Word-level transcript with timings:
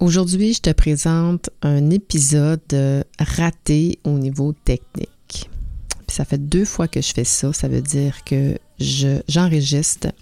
Aujourd'hui, 0.00 0.54
je 0.54 0.60
te 0.60 0.70
présente 0.70 1.50
un 1.60 1.90
épisode 1.90 3.04
raté 3.18 3.98
au 4.04 4.10
niveau 4.10 4.52
technique. 4.52 5.50
ça 6.06 6.24
fait 6.24 6.38
deux 6.38 6.64
fois 6.64 6.86
que 6.86 7.00
je 7.02 7.12
fais 7.12 7.24
ça. 7.24 7.52
Ça 7.52 7.66
veut 7.66 7.82
dire 7.82 8.22
que 8.22 8.58
j'enregistre 8.78 10.12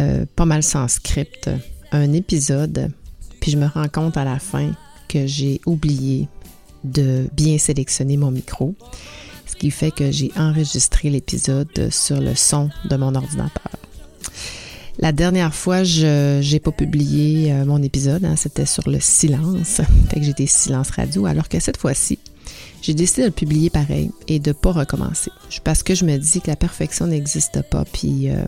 euh, 0.00 0.26
pas 0.34 0.44
mal 0.44 0.64
sans 0.64 0.88
script 0.88 1.48
un 1.92 2.12
épisode, 2.14 2.90
puis 3.40 3.52
je 3.52 3.58
me 3.58 3.66
rends 3.66 3.88
compte 3.88 4.16
à 4.16 4.24
la 4.24 4.40
fin 4.40 4.72
que 5.08 5.24
j'ai 5.24 5.60
oublié 5.66 6.28
de 6.82 7.28
bien 7.32 7.58
sélectionner 7.58 8.16
mon 8.16 8.32
micro, 8.32 8.74
ce 9.46 9.54
qui 9.54 9.70
fait 9.70 9.92
que 9.92 10.10
j'ai 10.10 10.32
enregistré 10.36 11.10
l'épisode 11.10 11.90
sur 11.90 12.20
le 12.20 12.34
son 12.34 12.70
de 12.90 12.96
mon 12.96 13.14
ordinateur. 13.14 13.83
La 14.98 15.12
dernière 15.12 15.54
fois, 15.54 15.82
je 15.82 16.40
n'ai 16.40 16.60
pas 16.60 16.70
publié 16.70 17.52
euh, 17.52 17.64
mon 17.64 17.82
épisode, 17.82 18.24
hein, 18.24 18.36
c'était 18.36 18.66
sur 18.66 18.88
le 18.88 19.00
silence, 19.00 19.80
fait 20.10 20.20
que 20.20 20.24
j'étais 20.24 20.46
silence 20.46 20.90
radio, 20.90 21.26
alors 21.26 21.48
que 21.48 21.58
cette 21.58 21.76
fois-ci, 21.76 22.18
j'ai 22.80 22.94
décidé 22.94 23.22
de 23.22 23.26
le 23.26 23.32
publier 23.32 23.70
pareil 23.70 24.10
et 24.28 24.38
de 24.38 24.52
pas 24.52 24.72
recommencer. 24.72 25.30
Parce 25.64 25.82
que 25.82 25.94
je 25.94 26.04
me 26.04 26.16
dis 26.16 26.40
que 26.40 26.48
la 26.48 26.56
perfection 26.56 27.08
n'existe 27.08 27.62
pas, 27.62 27.84
puis 27.84 28.30
euh, 28.30 28.44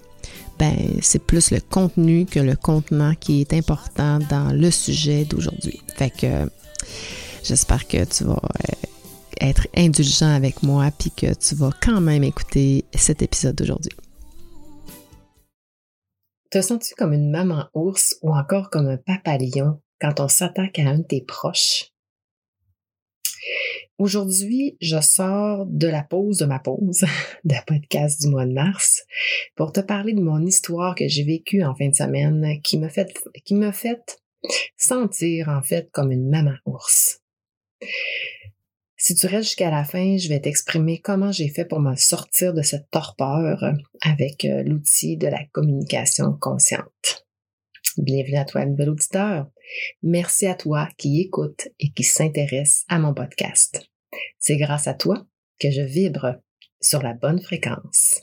ben, 0.58 0.76
c'est 1.02 1.22
plus 1.22 1.50
le 1.50 1.60
contenu 1.60 2.26
que 2.26 2.38
le 2.38 2.54
contenant 2.54 3.14
qui 3.18 3.40
est 3.40 3.52
important 3.52 4.20
dans 4.30 4.52
le 4.52 4.70
sujet 4.70 5.24
d'aujourd'hui. 5.24 5.80
Fait 5.96 6.10
que 6.10 6.48
j'espère 7.42 7.88
que 7.88 8.04
tu 8.04 8.24
vas 8.24 8.40
euh, 8.70 8.72
être 9.40 9.66
indulgent 9.76 10.32
avec 10.32 10.62
moi, 10.62 10.90
puis 10.96 11.10
que 11.10 11.34
tu 11.34 11.56
vas 11.56 11.70
quand 11.82 12.00
même 12.00 12.22
écouter 12.22 12.84
cet 12.94 13.20
épisode 13.22 13.56
d'aujourd'hui. 13.56 13.92
Te 16.50 16.60
sens-tu 16.60 16.94
comme 16.94 17.12
une 17.12 17.30
maman 17.30 17.68
ours 17.74 18.16
ou 18.22 18.32
encore 18.32 18.70
comme 18.70 18.86
un 18.86 18.96
papa 18.96 19.36
lion 19.36 19.80
quand 20.00 20.20
on 20.20 20.28
s'attaque 20.28 20.78
à 20.78 20.82
un 20.82 20.98
de 20.98 21.02
tes 21.02 21.20
proches? 21.20 21.92
Aujourd'hui, 23.98 24.76
je 24.80 25.00
sors 25.00 25.66
de 25.66 25.88
la 25.88 26.02
pause 26.02 26.38
de 26.38 26.44
ma 26.44 26.60
pause 26.60 27.04
de 27.44 27.54
podcast 27.66 28.20
du 28.20 28.28
mois 28.28 28.46
de 28.46 28.52
mars 28.52 29.02
pour 29.56 29.72
te 29.72 29.80
parler 29.80 30.12
de 30.12 30.20
mon 30.20 30.44
histoire 30.44 30.94
que 30.94 31.08
j'ai 31.08 31.24
vécue 31.24 31.64
en 31.64 31.74
fin 31.74 31.88
de 31.88 31.94
semaine 31.94 32.60
qui 32.62 32.78
me 32.78 32.88
fait, 32.88 33.12
qui 33.44 33.54
me 33.54 33.72
fait 33.72 34.20
sentir 34.76 35.48
en 35.48 35.62
fait 35.62 35.90
comme 35.90 36.12
une 36.12 36.28
maman 36.28 36.56
ours. 36.64 37.22
Si 39.06 39.14
tu 39.14 39.28
restes 39.28 39.50
jusqu'à 39.50 39.70
la 39.70 39.84
fin, 39.84 40.16
je 40.16 40.28
vais 40.28 40.40
t'exprimer 40.40 40.98
comment 40.98 41.30
j'ai 41.30 41.46
fait 41.46 41.64
pour 41.64 41.78
me 41.78 41.94
sortir 41.94 42.52
de 42.52 42.62
cette 42.62 42.90
torpeur 42.90 43.62
avec 44.00 44.44
euh, 44.44 44.64
l'outil 44.64 45.16
de 45.16 45.28
la 45.28 45.44
communication 45.52 46.32
consciente. 46.32 47.24
Bienvenue 47.98 48.36
à 48.36 48.44
toi, 48.44 48.66
nouvel 48.66 48.90
auditeur. 48.90 49.48
Merci 50.02 50.48
à 50.48 50.56
toi 50.56 50.88
qui 50.98 51.20
écoute 51.20 51.68
et 51.78 51.92
qui 51.92 52.02
s'intéresse 52.02 52.82
à 52.88 52.98
mon 52.98 53.14
podcast. 53.14 53.80
C'est 54.40 54.56
grâce 54.56 54.88
à 54.88 54.94
toi 54.94 55.24
que 55.60 55.70
je 55.70 55.82
vibre 55.82 56.40
sur 56.80 57.00
la 57.00 57.14
bonne 57.14 57.40
fréquence. 57.40 58.18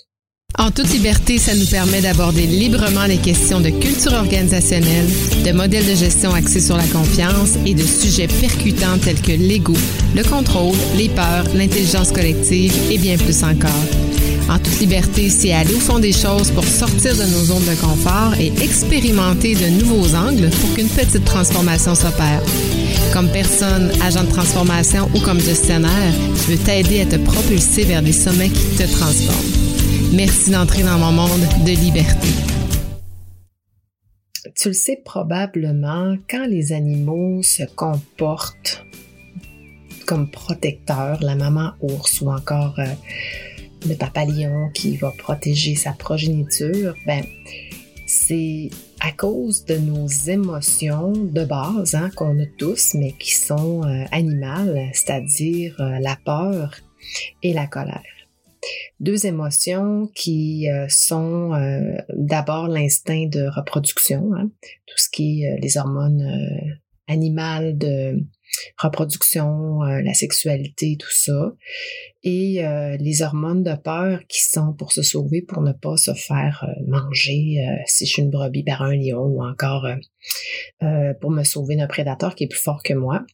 En 0.59 0.69
toute 0.69 0.93
liberté, 0.93 1.39
ça 1.39 1.55
nous 1.55 1.65
permet 1.65 2.01
d'aborder 2.01 2.45
librement 2.45 3.05
les 3.05 3.17
questions 3.17 3.59
de 3.59 3.69
culture 3.69 4.13
organisationnelle, 4.13 5.07
de 5.43 5.51
modèles 5.51 5.85
de 5.85 5.95
gestion 5.95 6.31
axés 6.33 6.61
sur 6.61 6.77
la 6.77 6.85
confiance 6.85 7.53
et 7.65 7.73
de 7.73 7.83
sujets 7.83 8.27
percutants 8.27 8.99
tels 9.03 9.19
que 9.19 9.31
l'ego, 9.31 9.73
le 10.15 10.23
contrôle, 10.23 10.75
les 10.95 11.09
peurs, 11.09 11.45
l'intelligence 11.55 12.11
collective 12.11 12.71
et 12.91 12.99
bien 12.99 13.17
plus 13.17 13.43
encore. 13.43 13.71
En 14.47 14.59
toute 14.59 14.79
liberté, 14.79 15.29
c'est 15.29 15.53
aller 15.53 15.73
au 15.73 15.79
fond 15.79 15.99
des 15.99 16.11
choses 16.11 16.51
pour 16.51 16.65
sortir 16.65 17.15
de 17.15 17.23
nos 17.23 17.45
zones 17.45 17.65
de 17.65 17.75
confort 17.75 18.35
et 18.39 18.53
expérimenter 18.61 19.55
de 19.55 19.83
nouveaux 19.83 20.15
angles 20.15 20.49
pour 20.61 20.73
qu'une 20.75 20.89
petite 20.89 21.25
transformation 21.25 21.95
s'opère. 21.95 22.41
Comme 23.11 23.29
personne, 23.29 23.91
agent 24.03 24.23
de 24.23 24.29
transformation 24.29 25.09
ou 25.15 25.19
comme 25.21 25.39
gestionnaire, 25.39 26.13
je 26.35 26.51
veux 26.51 26.57
t'aider 26.57 27.01
à 27.01 27.05
te 27.05 27.15
propulser 27.15 27.85
vers 27.85 28.03
des 28.03 28.13
sommets 28.13 28.49
qui 28.49 28.65
te 28.77 28.83
transforment. 28.83 29.73
Merci 30.15 30.51
d'entrer 30.51 30.83
dans 30.83 30.99
mon 30.99 31.11
monde 31.11 31.41
de 31.65 31.71
liberté. 31.71 32.27
Tu 34.55 34.67
le 34.67 34.73
sais 34.75 35.01
probablement, 35.03 36.15
quand 36.29 36.45
les 36.45 36.71
animaux 36.71 37.41
se 37.41 37.63
comportent 37.63 38.85
comme 40.05 40.29
protecteurs, 40.29 41.17
la 41.23 41.33
maman 41.33 41.71
ours 41.81 42.21
ou 42.21 42.29
encore 42.29 42.75
euh, 42.77 42.85
le 43.87 43.95
papa 43.95 44.25
lion 44.25 44.69
qui 44.75 44.97
va 44.97 45.11
protéger 45.17 45.73
sa 45.73 45.93
progéniture, 45.93 46.93
ben, 47.07 47.23
c'est 48.05 48.69
à 48.99 49.11
cause 49.11 49.65
de 49.65 49.77
nos 49.77 50.05
émotions 50.07 51.13
de 51.13 51.43
base 51.43 51.95
hein, 51.95 52.11
qu'on 52.15 52.39
a 52.39 52.45
tous, 52.59 52.93
mais 52.93 53.13
qui 53.13 53.33
sont 53.33 53.83
euh, 53.83 54.05
animales, 54.11 54.91
c'est-à-dire 54.93 55.75
euh, 55.80 55.97
la 55.99 56.15
peur 56.23 56.75
et 57.41 57.53
la 57.53 57.65
colère. 57.65 58.23
Deux 59.03 59.25
émotions 59.25 60.09
qui 60.15 60.69
euh, 60.69 60.86
sont 60.87 61.53
euh, 61.53 61.97
d'abord 62.15 62.69
l'instinct 62.69 63.27
de 63.27 63.49
reproduction, 63.53 64.31
hein, 64.33 64.49
tout 64.86 64.97
ce 64.97 65.09
qui 65.09 65.43
est 65.43 65.52
euh, 65.52 65.58
les 65.61 65.77
hormones 65.77 66.25
animales 67.09 67.77
de 67.77 68.23
reproduction, 68.77 69.81
la 69.81 70.13
sexualité, 70.13 70.95
tout 70.97 71.11
ça, 71.11 71.52
et 72.23 72.63
les 72.97 73.21
hormones 73.21 73.63
de 73.63 73.75
peur 73.75 74.21
qui 74.30 74.42
sont 74.42 74.73
pour 74.73 74.93
se 74.93 75.02
sauver, 75.02 75.42
pour 75.42 75.61
ne 75.61 75.73
pas 75.73 75.97
se 75.97 76.13
faire 76.13 76.65
manger 76.87 77.58
si 77.87 78.05
je 78.05 78.11
suis 78.13 78.21
une 78.21 78.30
brebis 78.30 78.63
par 78.63 78.83
un 78.83 78.95
lion 78.95 79.23
ou 79.25 79.43
encore 79.43 79.86
pour 81.19 81.31
me 81.31 81.43
sauver 81.43 81.75
d'un 81.75 81.87
prédateur 81.87 82.36
qui 82.36 82.45
est 82.45 82.47
plus 82.47 82.61
fort 82.61 82.83
que 82.83 82.93
moi. 82.93 83.25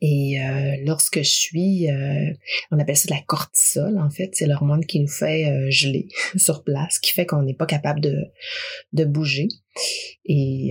Et 0.00 0.40
euh, 0.40 0.76
lorsque 0.84 1.18
je 1.18 1.30
suis, 1.30 1.90
euh, 1.90 2.32
on 2.70 2.78
appelle 2.78 2.96
ça 2.96 3.08
de 3.08 3.14
la 3.14 3.22
cortisol, 3.22 3.98
en 3.98 4.10
fait, 4.10 4.30
c'est 4.34 4.46
l'hormone 4.46 4.84
qui 4.86 5.00
nous 5.00 5.08
fait 5.08 5.48
euh, 5.48 5.70
geler 5.70 6.08
sur 6.36 6.62
place, 6.62 6.98
qui 6.98 7.12
fait 7.12 7.26
qu'on 7.26 7.42
n'est 7.42 7.54
pas 7.54 7.66
capable 7.66 8.00
de, 8.00 8.16
de 8.92 9.04
bouger. 9.04 9.48
Et 10.24 10.70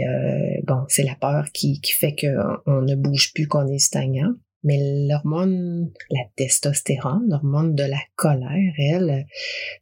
bon, 0.66 0.86
c'est 0.88 1.04
la 1.04 1.16
peur 1.16 1.52
qui, 1.52 1.82
qui 1.82 1.92
fait 1.92 2.16
qu'on 2.16 2.82
ne 2.82 2.96
bouge 2.96 3.34
plus, 3.34 3.48
qu'on 3.48 3.68
est 3.68 3.80
stagnant. 3.80 4.34
Mais 4.64 4.80
l'hormone, 5.10 5.92
la 6.10 6.22
testostérone, 6.38 7.28
l'hormone 7.28 7.76
de 7.76 7.84
la 7.84 8.00
colère, 8.16 8.74
elle, 8.78 9.26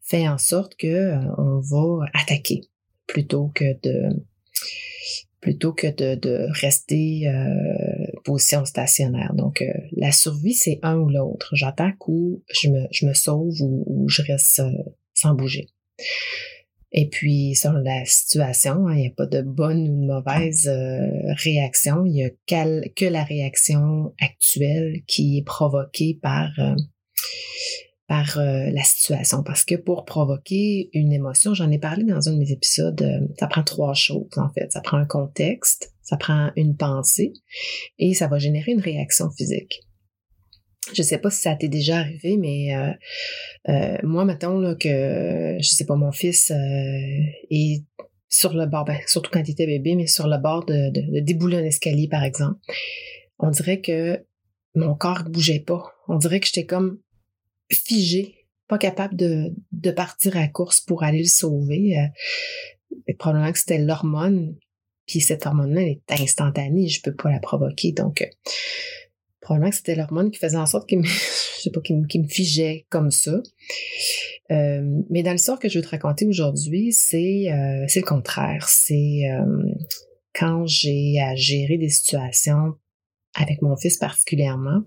fait 0.01 0.27
en 0.27 0.39
sorte 0.39 0.75
que 0.75 1.13
on 1.37 1.59
va 1.59 2.07
attaquer 2.15 2.61
plutôt 3.05 3.51
que 3.53 3.79
de 3.83 4.09
plutôt 5.39 5.73
que 5.73 5.87
de, 5.87 6.15
de 6.15 6.47
rester 6.61 7.27
position 8.23 8.65
stationnaire. 8.65 9.33
Donc, 9.33 9.61
euh, 9.61 9.71
la 9.95 10.11
survie, 10.11 10.53
c'est 10.53 10.79
un 10.83 10.97
ou 10.97 11.09
l'autre. 11.09 11.55
J'attaque 11.55 12.07
ou 12.07 12.43
je 12.51 12.69
me, 12.69 12.87
je 12.91 13.05
me 13.05 13.13
sauve 13.13 13.61
ou, 13.61 14.05
je 14.07 14.21
reste 14.21 14.59
euh, 14.59 14.71
sans 15.13 15.33
bouger. 15.33 15.67
Et 16.93 17.07
puis, 17.07 17.55
selon 17.55 17.79
la 17.79 18.03
situation, 18.05 18.87
hein, 18.87 18.95
il 18.95 19.01
n'y 19.01 19.07
a 19.07 19.11
pas 19.11 19.25
de 19.25 19.41
bonne 19.41 19.83
ou 19.83 20.01
de 20.01 20.07
mauvaise 20.07 20.67
euh, 20.67 21.33
réaction. 21.43 22.05
Il 22.05 22.11
n'y 22.11 22.25
a 22.25 22.29
que 22.29 23.05
la 23.05 23.23
réaction 23.23 24.13
actuelle 24.19 25.01
qui 25.07 25.37
est 25.37 25.45
provoquée 25.45 26.19
par 26.21 26.49
par 28.07 28.37
la 28.37 28.83
situation. 28.83 29.41
Parce 29.41 29.63
que 29.63 29.75
pour 29.75 30.03
provoquer 30.03 30.89
une 30.91 31.13
émotion, 31.13 31.53
j'en 31.53 31.71
ai 31.71 31.79
parlé 31.79 32.03
dans 32.03 32.27
un 32.27 32.33
de 32.33 32.39
mes 32.39 32.51
épisodes, 32.51 33.01
ça 33.39 33.47
prend 33.47 33.63
trois 33.63 33.93
choses 33.93 34.27
en 34.35 34.49
fait. 34.49 34.69
Ça 34.73 34.81
prend 34.81 34.97
un 34.97 35.05
contexte, 35.05 35.93
ça 36.11 36.17
prend 36.17 36.51
une 36.57 36.75
pensée 36.75 37.31
et 37.97 38.13
ça 38.13 38.27
va 38.27 38.37
générer 38.37 38.73
une 38.73 38.81
réaction 38.81 39.31
physique. 39.31 39.79
Je 40.93 41.03
sais 41.03 41.19
pas 41.19 41.29
si 41.29 41.39
ça 41.39 41.55
t'est 41.55 41.69
déjà 41.69 41.99
arrivé, 41.99 42.35
mais 42.35 42.75
euh, 42.75 42.91
euh, 43.69 43.97
moi, 44.03 44.25
mettons 44.25 44.75
que, 44.75 45.55
je 45.57 45.67
sais 45.69 45.85
pas, 45.85 45.95
mon 45.95 46.11
fils 46.11 46.51
euh, 46.51 46.55
est 47.49 47.85
sur 48.27 48.53
le 48.53 48.65
bord, 48.65 48.83
ben, 48.83 48.97
surtout 49.07 49.29
quand 49.31 49.41
il 49.47 49.51
était 49.51 49.65
bébé, 49.65 49.95
mais 49.95 50.07
sur 50.07 50.27
le 50.27 50.37
bord 50.37 50.65
de, 50.65 51.21
débouler 51.21 51.57
un 51.57 51.63
escalier, 51.63 52.09
par 52.09 52.25
exemple. 52.25 52.59
On 53.39 53.49
dirait 53.49 53.79
que 53.79 54.21
mon 54.75 54.93
corps 54.95 55.23
ne 55.23 55.29
bougeait 55.29 55.63
pas. 55.65 55.93
On 56.09 56.17
dirait 56.17 56.41
que 56.41 56.47
j'étais 56.47 56.65
comme 56.65 56.99
figée, 57.71 58.47
pas 58.67 58.77
capable 58.77 59.15
de, 59.15 59.53
de 59.71 59.91
partir 59.91 60.35
à 60.35 60.45
course 60.49 60.81
pour 60.81 61.03
aller 61.03 61.19
le 61.19 61.23
sauver. 61.25 61.95
probablement 63.17 63.53
que 63.53 63.59
c'était 63.59 63.79
l'hormone 63.79 64.57
puis 65.05 65.21
cette 65.21 65.45
hormone-là, 65.45 65.81
est 65.81 66.01
instantanée, 66.09 66.87
je 66.87 67.01
peux 67.01 67.13
pas 67.13 67.31
la 67.31 67.39
provoquer. 67.39 67.91
Donc, 67.91 68.21
euh, 68.21 68.25
probablement 69.39 69.71
que 69.71 69.75
c'était 69.75 69.95
l'hormone 69.95 70.31
qui 70.31 70.39
faisait 70.39 70.57
en 70.57 70.65
sorte 70.65 70.87
qu'il 70.87 70.99
me, 70.99 71.03
je 71.05 71.61
sais 71.61 71.71
pas, 71.71 71.81
qu'il 71.81 71.97
me, 71.97 72.27
figeait 72.27 72.85
comme 72.89 73.11
ça. 73.11 73.41
Euh, 74.51 75.01
mais 75.09 75.23
dans 75.23 75.31
l'histoire 75.31 75.59
que 75.59 75.69
je 75.69 75.79
veux 75.79 75.85
te 75.85 75.89
raconter 75.89 76.25
aujourd'hui, 76.25 76.93
c'est 76.93 77.51
euh, 77.51 77.85
c'est 77.87 78.01
le 78.01 78.05
contraire. 78.05 78.67
C'est 78.67 79.23
quand 80.33 80.65
j'ai 80.65 81.19
à 81.19 81.35
gérer 81.35 81.77
des 81.77 81.89
situations 81.89 82.75
avec 83.33 83.61
mon 83.61 83.77
fils 83.77 83.97
particulièrement, 83.97 84.81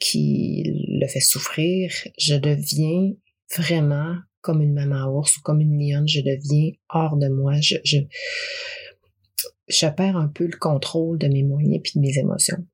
qui 0.00 0.64
le 0.88 1.06
fait 1.06 1.20
souffrir, 1.20 1.92
je 2.18 2.34
deviens 2.34 3.12
vraiment 3.56 4.16
comme 4.46 4.62
une 4.62 4.74
maman 4.74 5.08
ours 5.08 5.36
ou 5.36 5.40
comme 5.42 5.60
une 5.60 5.76
lionne, 5.76 6.06
je 6.06 6.20
deviens 6.20 6.70
hors 6.88 7.16
de 7.16 7.26
moi. 7.26 7.54
Je, 7.60 7.98
perds 9.88 10.16
un 10.16 10.28
peu 10.28 10.46
le 10.46 10.56
contrôle 10.56 11.18
de 11.18 11.26
mes 11.26 11.42
moyens 11.42 11.80
puis 11.82 11.94
de 11.96 12.00
mes 12.00 12.16
émotions. 12.16 12.64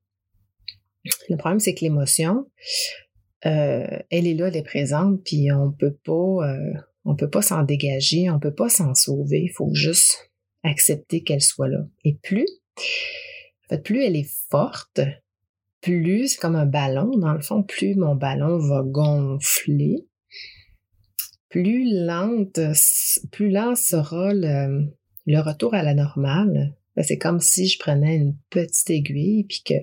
Le 1.31 1.37
problème, 1.37 1.61
c'est 1.61 1.75
que 1.75 1.81
l'émotion, 1.81 2.47
euh, 3.47 3.87
elle 4.11 4.27
est 4.27 4.35
là, 4.35 4.49
elle 4.49 4.57
est 4.57 4.63
présente, 4.63 5.25
puis 5.25 5.51
on 5.51 5.73
peut 5.73 5.97
pas, 6.05 6.13
euh, 6.13 6.75
on 7.07 7.17
peut 7.17 7.31
pas 7.31 7.41
s'en 7.41 7.63
dégager, 7.63 8.29
on 8.29 8.39
peut 8.39 8.55
pas 8.55 8.69
s'en 8.69 8.95
sauver. 8.95 9.45
Il 9.45 9.53
faut 9.57 9.73
juste 9.73 10.31
accepter 10.63 11.23
qu'elle 11.23 11.41
soit 11.41 11.69
là. 11.69 11.87
Et 12.05 12.19
plus, 12.23 12.47
en 12.77 13.69
fait, 13.71 13.83
plus 13.83 14.05
elle 14.05 14.17
est 14.17 14.31
forte, 14.51 15.01
plus 15.81 16.29
c'est 16.29 16.39
comme 16.39 16.55
un 16.55 16.67
ballon, 16.67 17.17
dans 17.17 17.33
le 17.33 17.41
fond, 17.41 17.63
plus 17.63 17.95
mon 17.95 18.15
ballon 18.15 18.59
va 18.59 18.83
gonfler, 18.85 20.07
plus 21.53 21.85
lente, 22.07 22.59
plus 23.31 23.51
lent 23.51 23.75
sera 23.75 24.33
le, 24.33 24.87
le 25.27 25.39
retour 25.41 25.75
à 25.75 25.83
la 25.83 25.93
normale. 25.93 26.75
Ben, 26.97 27.03
c'est 27.03 27.19
comme 27.19 27.41
si 27.41 27.69
je 27.69 27.79
prenais 27.79 28.17
une 28.17 28.35
petite 28.49 28.89
aiguille 28.89 29.45
puis 29.45 29.63
que 29.63 29.75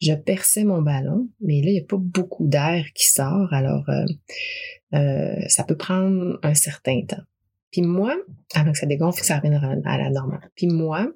je 0.00 0.12
perçais 0.14 0.64
mon 0.64 0.82
ballon, 0.82 1.28
mais 1.40 1.60
là, 1.62 1.68
il 1.68 1.74
n'y 1.74 1.80
a 1.80 1.84
pas 1.84 1.96
beaucoup 1.96 2.46
d'air 2.46 2.84
qui 2.92 3.06
sort, 3.06 3.52
alors 3.52 3.88
euh, 3.88 4.04
euh, 4.94 5.36
ça 5.48 5.62
peut 5.62 5.76
prendre 5.76 6.40
un 6.42 6.54
certain 6.54 7.00
temps. 7.02 7.22
Puis 7.70 7.82
moi, 7.82 8.16
avant 8.54 8.72
que 8.72 8.78
ça 8.78 8.86
dégonfle, 8.86 9.20
que 9.20 9.26
ça 9.26 9.38
revienne 9.38 9.82
à 9.84 9.98
la 9.98 10.10
normale. 10.10 10.50
Puis 10.56 10.66
moi, 10.66 11.08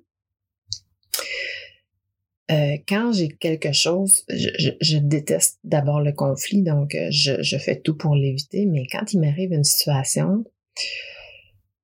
euh, 2.50 2.76
quand 2.88 3.12
j'ai 3.12 3.28
quelque 3.28 3.72
chose, 3.72 4.24
je, 4.28 4.98
déteste 4.98 5.58
d'abord 5.64 6.00
le 6.00 6.12
conflit, 6.12 6.62
donc 6.62 6.96
je, 7.10 7.42
je 7.42 7.58
fais 7.58 7.80
tout 7.80 7.96
pour 7.96 8.14
l'éviter, 8.14 8.66
mais 8.66 8.84
quand 8.90 9.12
il 9.12 9.20
m'arrive 9.20 9.52
une 9.52 9.64
situation, 9.64 10.44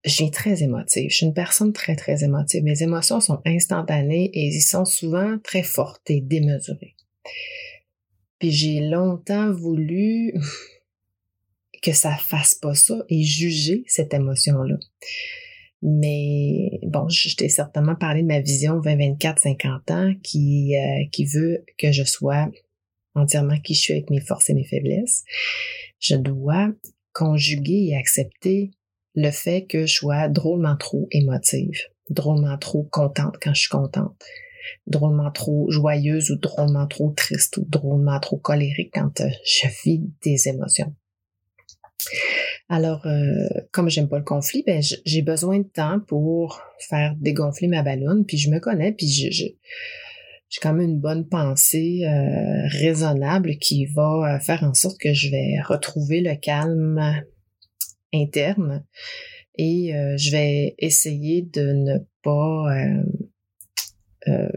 je 0.06 0.12
suis 0.12 0.30
très 0.30 0.62
émotive. 0.62 1.10
Je 1.10 1.16
suis 1.16 1.26
une 1.26 1.34
personne 1.34 1.72
très, 1.72 1.96
très 1.96 2.22
émotive. 2.22 2.62
Mes 2.62 2.82
émotions 2.82 3.20
sont 3.20 3.40
instantanées 3.44 4.30
et 4.32 4.46
ils 4.46 4.60
sont 4.60 4.84
souvent 4.84 5.36
très 5.42 5.64
fortes 5.64 6.08
et 6.08 6.20
démesurées. 6.20 6.94
Puis 8.38 8.52
j'ai 8.52 8.80
longtemps 8.80 9.50
voulu 9.50 10.32
que 11.82 11.92
ça 11.92 12.14
fasse 12.16 12.54
pas 12.54 12.74
ça 12.74 13.04
et 13.08 13.22
juger 13.24 13.82
cette 13.88 14.14
émotion-là. 14.14 14.78
Mais 15.82 16.81
bon, 16.82 17.08
je 17.08 17.37
t'ai 17.37 17.49
certainement 17.49 17.94
parlé 17.94 18.23
de 18.23 18.26
ma 18.26 18.40
vision 18.40 18.81
20, 18.81 18.96
24, 18.96 19.40
50 19.40 19.90
ans 19.90 20.12
qui, 20.23 20.76
euh, 20.76 21.05
qui 21.12 21.26
veut 21.26 21.64
que 21.78 21.93
je 21.93 22.02
sois 22.02 22.49
entièrement 23.14 23.58
qui 23.61 23.75
je 23.75 23.81
suis 23.81 23.93
avec 23.94 24.11
mes 24.11 24.20
forces 24.20 24.50
et 24.50 24.55
mes 24.55 24.64
faiblesses. 24.64 25.25
Je 25.99 26.17
dois 26.17 26.70
conjuguer 27.12 27.88
et 27.88 27.96
accepter 27.96 28.73
le 29.14 29.31
fait 29.31 29.67
que 29.67 29.87
je 29.87 29.94
sois 29.94 30.28
drôlement 30.28 30.76
trop 30.76 31.08
émotive, 31.11 31.81
drôlement 32.11 32.58
trop 32.58 32.84
contente 32.84 33.37
quand 33.43 33.55
je 33.55 33.61
suis 33.61 33.70
contente, 33.70 34.22
drôlement 34.87 35.31
trop 35.31 35.70
joyeuse 35.70 36.31
ou 36.31 36.37
drôlement 36.37 36.87
trop 36.87 37.11
triste 37.11 37.56
ou 37.56 37.64
drôlement 37.67 38.20
trop 38.20 38.37
colérique 38.37 38.93
quand 38.93 39.20
euh, 39.20 39.29
je 39.44 39.69
vis 39.84 40.02
des 40.22 40.49
émotions. 40.49 40.94
Alors, 42.69 43.06
euh, 43.06 43.48
comme 43.72 43.88
j'aime 43.88 44.08
pas 44.08 44.19
le 44.19 44.25
conflit, 44.25 44.62
ben 44.66 44.82
j'ai 45.04 45.22
besoin 45.22 45.58
de 45.58 45.69
temps 45.69 46.00
pour 46.00 46.60
faire 46.88 47.14
dégonfler 47.16 47.69
ma 47.69 47.82
ballonne, 47.82 48.25
puis 48.25 48.38
je 48.38 48.50
me 48.50 48.58
connais, 48.58 48.93
puis 48.93 49.08
je, 49.08 49.31
j'ai 49.31 50.60
quand 50.60 50.72
même 50.72 50.90
une 50.90 51.00
bonne 51.00 51.28
pensée 51.28 52.04
euh, 52.04 52.66
raisonnable 52.81 53.56
qui 53.58 53.87
va 53.87 54.38
faire 54.40 54.62
en 54.64 54.75
sorte 54.75 54.98
que 54.98 55.12
je 55.12 55.31
vais 55.31 55.60
retrouver 55.64 56.20
le 56.20 56.34
calme 56.37 57.22
interne 58.12 58.84
et 59.58 59.94
euh, 59.94 60.16
je 60.16 60.31
vais 60.31 60.75
essayer 60.78 61.43
de 61.43 61.72
ne 61.72 61.98
pas 62.22 62.75
euh, 62.75 63.02
euh, 64.28 64.48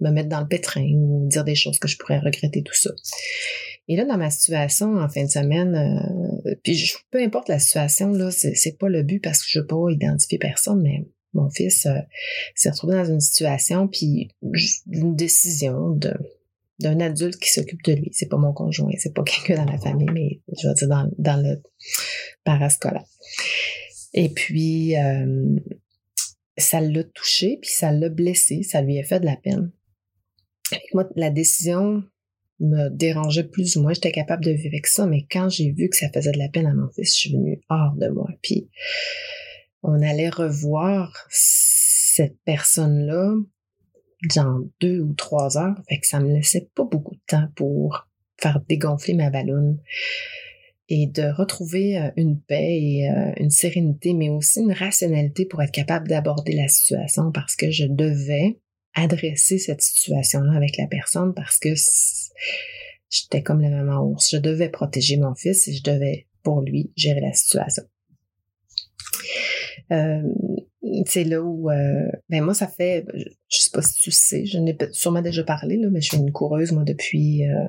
me 0.00 0.10
mettre 0.10 0.28
dans 0.28 0.40
le 0.40 0.48
pétrin 0.48 0.86
ou 0.94 1.28
dire 1.28 1.44
des 1.44 1.54
choses 1.54 1.78
que 1.78 1.88
je 1.88 1.96
pourrais 1.96 2.18
regretter 2.18 2.62
tout 2.62 2.74
ça. 2.74 2.90
Et 3.88 3.96
là, 3.96 4.04
dans 4.04 4.16
ma 4.16 4.30
situation 4.30 4.96
en 4.96 5.08
fin 5.08 5.24
de 5.24 5.30
semaine, 5.30 6.00
puis 6.62 6.92
peu 7.10 7.22
importe 7.22 7.48
la 7.48 7.58
situation, 7.58 8.12
là, 8.12 8.30
c'est 8.30 8.78
pas 8.78 8.88
le 8.88 9.02
but 9.02 9.20
parce 9.20 9.40
que 9.42 9.48
je 9.50 9.60
veux 9.60 9.66
pas 9.66 9.90
identifier 9.90 10.38
personne, 10.38 10.82
mais 10.82 11.04
mon 11.34 11.50
fils 11.50 11.86
s'est 12.54 12.70
retrouvé 12.70 12.94
dans 12.94 13.04
une 13.04 13.20
situation, 13.20 13.88
puis 13.88 14.30
une 14.90 15.14
décision 15.16 15.90
de 15.90 16.14
d'un 16.80 16.98
adulte 17.00 17.38
qui 17.38 17.50
s'occupe 17.50 17.82
de 17.84 17.92
lui. 17.92 18.10
C'est 18.12 18.28
pas 18.28 18.36
mon 18.36 18.52
conjoint, 18.52 18.90
c'est 18.98 19.14
pas 19.14 19.22
quelqu'un 19.22 19.64
dans 19.64 19.70
la 19.70 19.78
famille, 19.78 20.08
mais 20.12 20.40
je 20.58 20.66
veux 20.66 20.74
dire 20.74 20.88
dans, 20.88 21.08
dans 21.18 21.40
le 21.40 21.62
parascolaire. 22.42 23.04
Et 24.12 24.28
puis, 24.28 24.96
euh, 24.96 25.56
ça 26.56 26.80
l'a 26.80 27.04
touché, 27.04 27.58
puis 27.60 27.70
ça 27.70 27.90
l'a 27.90 28.08
blessé, 28.08 28.62
ça 28.62 28.80
lui 28.82 28.98
a 28.98 29.04
fait 29.04 29.20
de 29.20 29.26
la 29.26 29.36
peine. 29.36 29.70
Moi, 30.92 31.08
la 31.16 31.30
décision 31.30 32.02
me 32.60 32.88
dérangeait 32.88 33.44
plus 33.44 33.76
ou 33.76 33.82
moins, 33.82 33.92
j'étais 33.92 34.12
capable 34.12 34.44
de 34.44 34.52
vivre 34.52 34.68
avec 34.68 34.86
ça, 34.86 35.06
mais 35.06 35.26
quand 35.30 35.48
j'ai 35.48 35.72
vu 35.72 35.88
que 35.88 35.96
ça 35.96 36.08
faisait 36.12 36.32
de 36.32 36.38
la 36.38 36.48
peine 36.48 36.66
à 36.66 36.74
mon 36.74 36.88
fils, 36.88 37.14
je 37.14 37.18
suis 37.18 37.32
venue 37.32 37.60
hors 37.68 37.94
de 37.96 38.08
moi. 38.08 38.28
Puis, 38.42 38.68
on 39.82 40.00
allait 40.00 40.30
revoir 40.30 41.26
cette 41.28 42.38
personne-là 42.44 43.34
dans 44.34 44.60
deux 44.80 45.00
ou 45.00 45.12
trois 45.14 45.58
heures. 45.58 45.76
Fait 45.88 45.98
que 45.98 46.06
ça 46.06 46.20
me 46.20 46.32
laissait 46.32 46.68
pas 46.74 46.84
beaucoup 46.84 47.14
de 47.14 47.22
temps 47.26 47.48
pour 47.54 48.08
faire 48.38 48.60
dégonfler 48.68 49.14
ma 49.14 49.30
ballonne 49.30 49.78
et 50.88 51.06
de 51.06 51.34
retrouver 51.34 51.98
euh, 51.98 52.10
une 52.16 52.40
paix 52.40 52.78
et 52.78 53.10
euh, 53.10 53.32
une 53.38 53.50
sérénité, 53.50 54.12
mais 54.12 54.28
aussi 54.28 54.60
une 54.60 54.72
rationalité 54.72 55.46
pour 55.46 55.62
être 55.62 55.72
capable 55.72 56.08
d'aborder 56.08 56.52
la 56.52 56.68
situation 56.68 57.32
parce 57.32 57.56
que 57.56 57.70
je 57.70 57.84
devais 57.84 58.58
adresser 58.94 59.58
cette 59.58 59.82
situation-là 59.82 60.56
avec 60.56 60.76
la 60.76 60.86
personne 60.86 61.34
parce 61.34 61.58
que 61.58 61.70
j'étais 63.10 63.42
comme 63.42 63.60
la 63.60 63.70
maman 63.70 64.02
ours. 64.02 64.30
Je 64.30 64.38
devais 64.38 64.68
protéger 64.68 65.16
mon 65.16 65.34
fils 65.34 65.68
et 65.68 65.74
je 65.74 65.82
devais, 65.82 66.26
pour 66.42 66.60
lui, 66.62 66.92
gérer 66.96 67.20
la 67.20 67.32
situation. 67.32 67.84
Euh, 69.92 70.22
c'est 71.06 71.24
là 71.24 71.42
où, 71.42 71.70
euh, 71.70 72.10
ben 72.28 72.42
moi, 72.42 72.54
ça 72.54 72.66
fait, 72.66 73.04
je, 73.48 73.58
sais 73.58 73.70
pas 73.72 73.82
si 73.82 74.00
tu 74.00 74.10
sais, 74.10 74.46
je 74.46 74.58
n'ai 74.58 74.76
sûrement 74.92 75.22
déjà 75.22 75.42
parlé, 75.44 75.76
là, 75.76 75.88
mais 75.90 76.00
je 76.00 76.08
suis 76.08 76.16
une 76.16 76.32
coureuse, 76.32 76.72
moi, 76.72 76.84
depuis, 76.84 77.48
euh, 77.48 77.66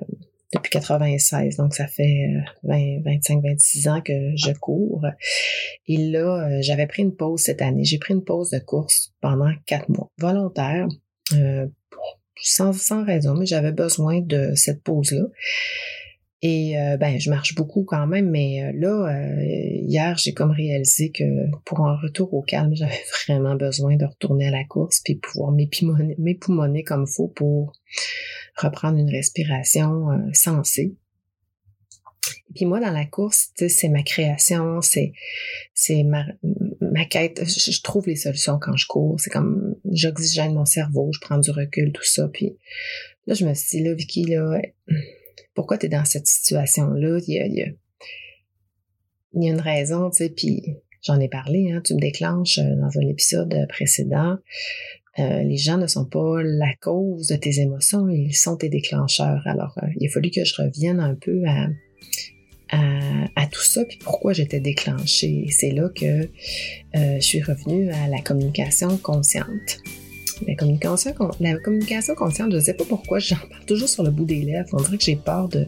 depuis 0.54 0.70
96. 0.72 1.58
Donc, 1.58 1.74
ça 1.74 1.88
fait 1.88 2.28
20, 2.64 3.02
25, 3.04 3.44
26 3.44 3.88
ans 3.88 4.02
que 4.02 4.14
je 4.36 4.52
cours. 4.54 5.06
Et 5.88 5.98
là, 5.98 6.48
euh, 6.48 6.62
j'avais 6.62 6.88
pris 6.88 7.04
une 7.04 7.16
pause 7.16 7.42
cette 7.42 7.62
année. 7.62 7.84
J'ai 7.84 7.98
pris 7.98 8.14
une 8.14 8.24
pause 8.24 8.50
de 8.50 8.60
course 8.60 9.14
pendant 9.22 9.52
quatre 9.66 9.90
mois, 9.90 10.12
volontaire, 10.18 10.88
sans, 12.42 12.74
sans 12.74 13.04
raison, 13.04 13.36
mais 13.36 13.46
j'avais 13.46 13.72
besoin 13.72 14.22
de 14.22 14.54
cette 14.56 14.84
pause-là. 14.84 15.26
Et 16.48 16.80
euh, 16.80 16.96
ben, 16.98 17.20
je 17.20 17.32
marche 17.32 17.56
beaucoup 17.56 17.86
quand 17.86 18.06
même, 18.06 18.30
mais 18.30 18.64
euh, 18.64 18.72
là, 18.76 19.08
euh, 19.10 19.44
hier, 19.82 20.16
j'ai 20.18 20.34
comme 20.34 20.52
réalisé 20.52 21.12
que 21.12 21.24
pour 21.66 21.80
un 21.80 21.96
retour 21.96 22.32
au 22.36 22.44
calme, 22.44 22.72
j'avais 22.76 23.02
vraiment 23.26 23.56
besoin 23.56 23.96
de 23.96 24.06
retourner 24.06 24.50
à 24.50 24.52
la 24.52 24.64
course 24.64 25.02
puis 25.04 25.16
pouvoir 25.16 25.52
m'époumoner 25.52 26.84
comme 26.84 27.06
il 27.08 27.12
faut 27.12 27.30
pour 27.30 27.74
reprendre 28.58 29.00
une 29.00 29.10
respiration 29.10 30.08
sensée. 30.34 30.96
Puis 32.56 32.66
moi, 32.66 32.80
dans 32.80 32.92
la 32.92 33.06
course, 33.06 33.52
c'est 33.56 33.90
ma 33.90 34.02
création, 34.02 34.82
c'est 34.82 35.12
c'est 35.74 36.04
ma, 36.04 36.26
ma 36.80 37.06
quête. 37.06 37.44
Je, 37.46 37.82
trouve 37.82 38.08
les 38.08 38.16
solutions 38.16 38.58
quand 38.60 38.76
je 38.78 38.88
cours. 38.88 39.20
C'est 39.20 39.30
comme 39.30 39.76
j'oxygène 39.92 40.54
mon 40.54 40.66
cerveau, 40.66 41.12
je 41.14 41.20
prends 41.20 41.38
du 41.38 41.52
recul, 41.52 41.92
tout 41.92 42.06
ça. 42.06 42.30
Puis 42.30 42.56
là, 43.28 43.34
je 43.34 43.46
me 43.46 43.54
suis 43.54 43.78
dit, 43.78 43.84
là, 43.84 43.94
Vicky, 43.94 44.24
là, 44.24 44.62
pourquoi 45.54 45.78
tu 45.78 45.88
es 45.88 45.90
dans 45.90 46.06
cette 46.06 46.28
situation-là? 46.28 47.20
Il 47.28 47.34
y 47.34 47.40
a, 47.40 47.46
il 47.46 47.56
y 47.56 47.62
a, 47.62 49.52
une 49.52 49.60
raison, 49.60 50.10
tu 50.10 50.24
sais, 50.24 50.30
puis 50.30 50.78
j'en 51.02 51.20
ai 51.20 51.28
parlé, 51.28 51.72
hein, 51.72 51.82
tu 51.84 51.94
me 51.94 52.00
déclenches 52.00 52.58
euh, 52.58 52.76
dans 52.76 52.98
un 52.98 53.08
épisode 53.08 53.54
précédent. 53.68 54.38
Euh, 55.20 55.44
les 55.44 55.58
gens 55.58 55.78
ne 55.78 55.88
sont 55.88 56.06
pas 56.06 56.42
la 56.42 56.74
cause 56.82 57.28
de 57.28 57.36
tes 57.36 57.60
émotions, 57.60 58.08
ils 58.08 58.34
sont 58.34 58.56
tes 58.56 58.70
déclencheurs. 58.70 59.42
Alors, 59.46 59.78
euh, 59.84 59.88
il 59.98 60.08
a 60.08 60.10
fallu 60.10 60.30
que 60.30 60.46
je 60.46 60.56
revienne 60.56 61.02
un 61.02 61.16
peu 61.16 61.44
à, 61.48 61.68
à, 62.72 63.48
tout 63.52 63.64
ça, 63.64 63.86
puis 63.86 63.98
pourquoi 64.04 64.34
j'étais 64.34 64.60
déclenchée. 64.60 65.48
C'est 65.50 65.72
là 65.72 65.90
que 65.90 66.30
je 66.94 67.20
suis 67.20 67.42
revenue 67.42 67.92
à 67.92 68.08
la 68.08 68.22
communication 68.22 68.98
consciente. 68.98 69.80
La 70.48 70.56
communication, 70.56 71.14
la 71.40 71.58
communication 71.60 72.14
consciente, 72.14 72.52
je 72.52 72.58
ne 72.58 72.62
sais 72.62 72.74
pas 72.74 72.84
pourquoi 72.84 73.20
j'en 73.20 73.38
parle 73.38 73.66
toujours 73.66 73.88
sur 73.88 74.04
le 74.04 74.12
bout 74.12 74.26
des 74.26 74.42
lèvres. 74.42 74.68
On 74.74 74.82
dirait 74.82 74.98
que 74.98 75.04
j'ai 75.04 75.16
peur 75.16 75.48
de, 75.48 75.68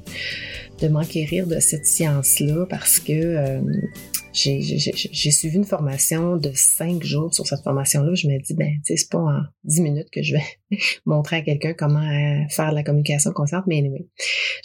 de 0.81 0.87
m'enquérir 0.87 1.47
de 1.47 1.59
cette 1.59 1.85
science-là 1.85 2.65
parce 2.69 2.99
que 2.99 3.13
euh, 3.13 3.61
j'ai 4.37 5.31
suivi 5.31 5.57
une 5.57 5.65
formation 5.65 6.37
de 6.37 6.51
cinq 6.53 7.03
jours 7.03 7.33
sur 7.33 7.47
cette 7.47 7.63
formation-là. 7.63 8.13
Je 8.15 8.27
me 8.27 8.39
dis, 8.39 8.53
ben, 8.53 8.71
tu 8.85 8.97
c'est 8.97 9.09
pas 9.09 9.19
en 9.19 9.41
dix 9.63 9.81
minutes 9.81 10.09
que 10.11 10.21
je 10.21 10.35
vais 10.35 10.43
montrer 11.05 11.37
à 11.37 11.41
quelqu'un 11.41 11.73
comment 11.73 11.99
euh, 11.99 12.43
faire 12.49 12.71
la 12.71 12.83
communication 12.83 13.31
consciente, 13.31 13.65
mais 13.67 13.79
anyway. 13.79 14.07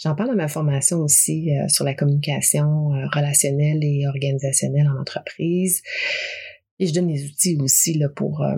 J'en 0.02 0.14
parle 0.14 0.30
dans 0.30 0.36
ma 0.36 0.48
formation 0.48 0.98
aussi 0.98 1.50
euh, 1.50 1.68
sur 1.68 1.84
la 1.84 1.94
communication 1.94 2.88
relationnelle 3.12 3.82
et 3.82 4.06
organisationnelle 4.06 4.88
en 4.88 5.00
entreprise. 5.00 5.82
Et 6.82 6.86
je 6.88 6.94
donne 6.94 7.06
les 7.06 7.26
outils 7.26 7.56
aussi 7.60 7.94
là, 7.94 8.08
pour, 8.08 8.42
euh, 8.42 8.56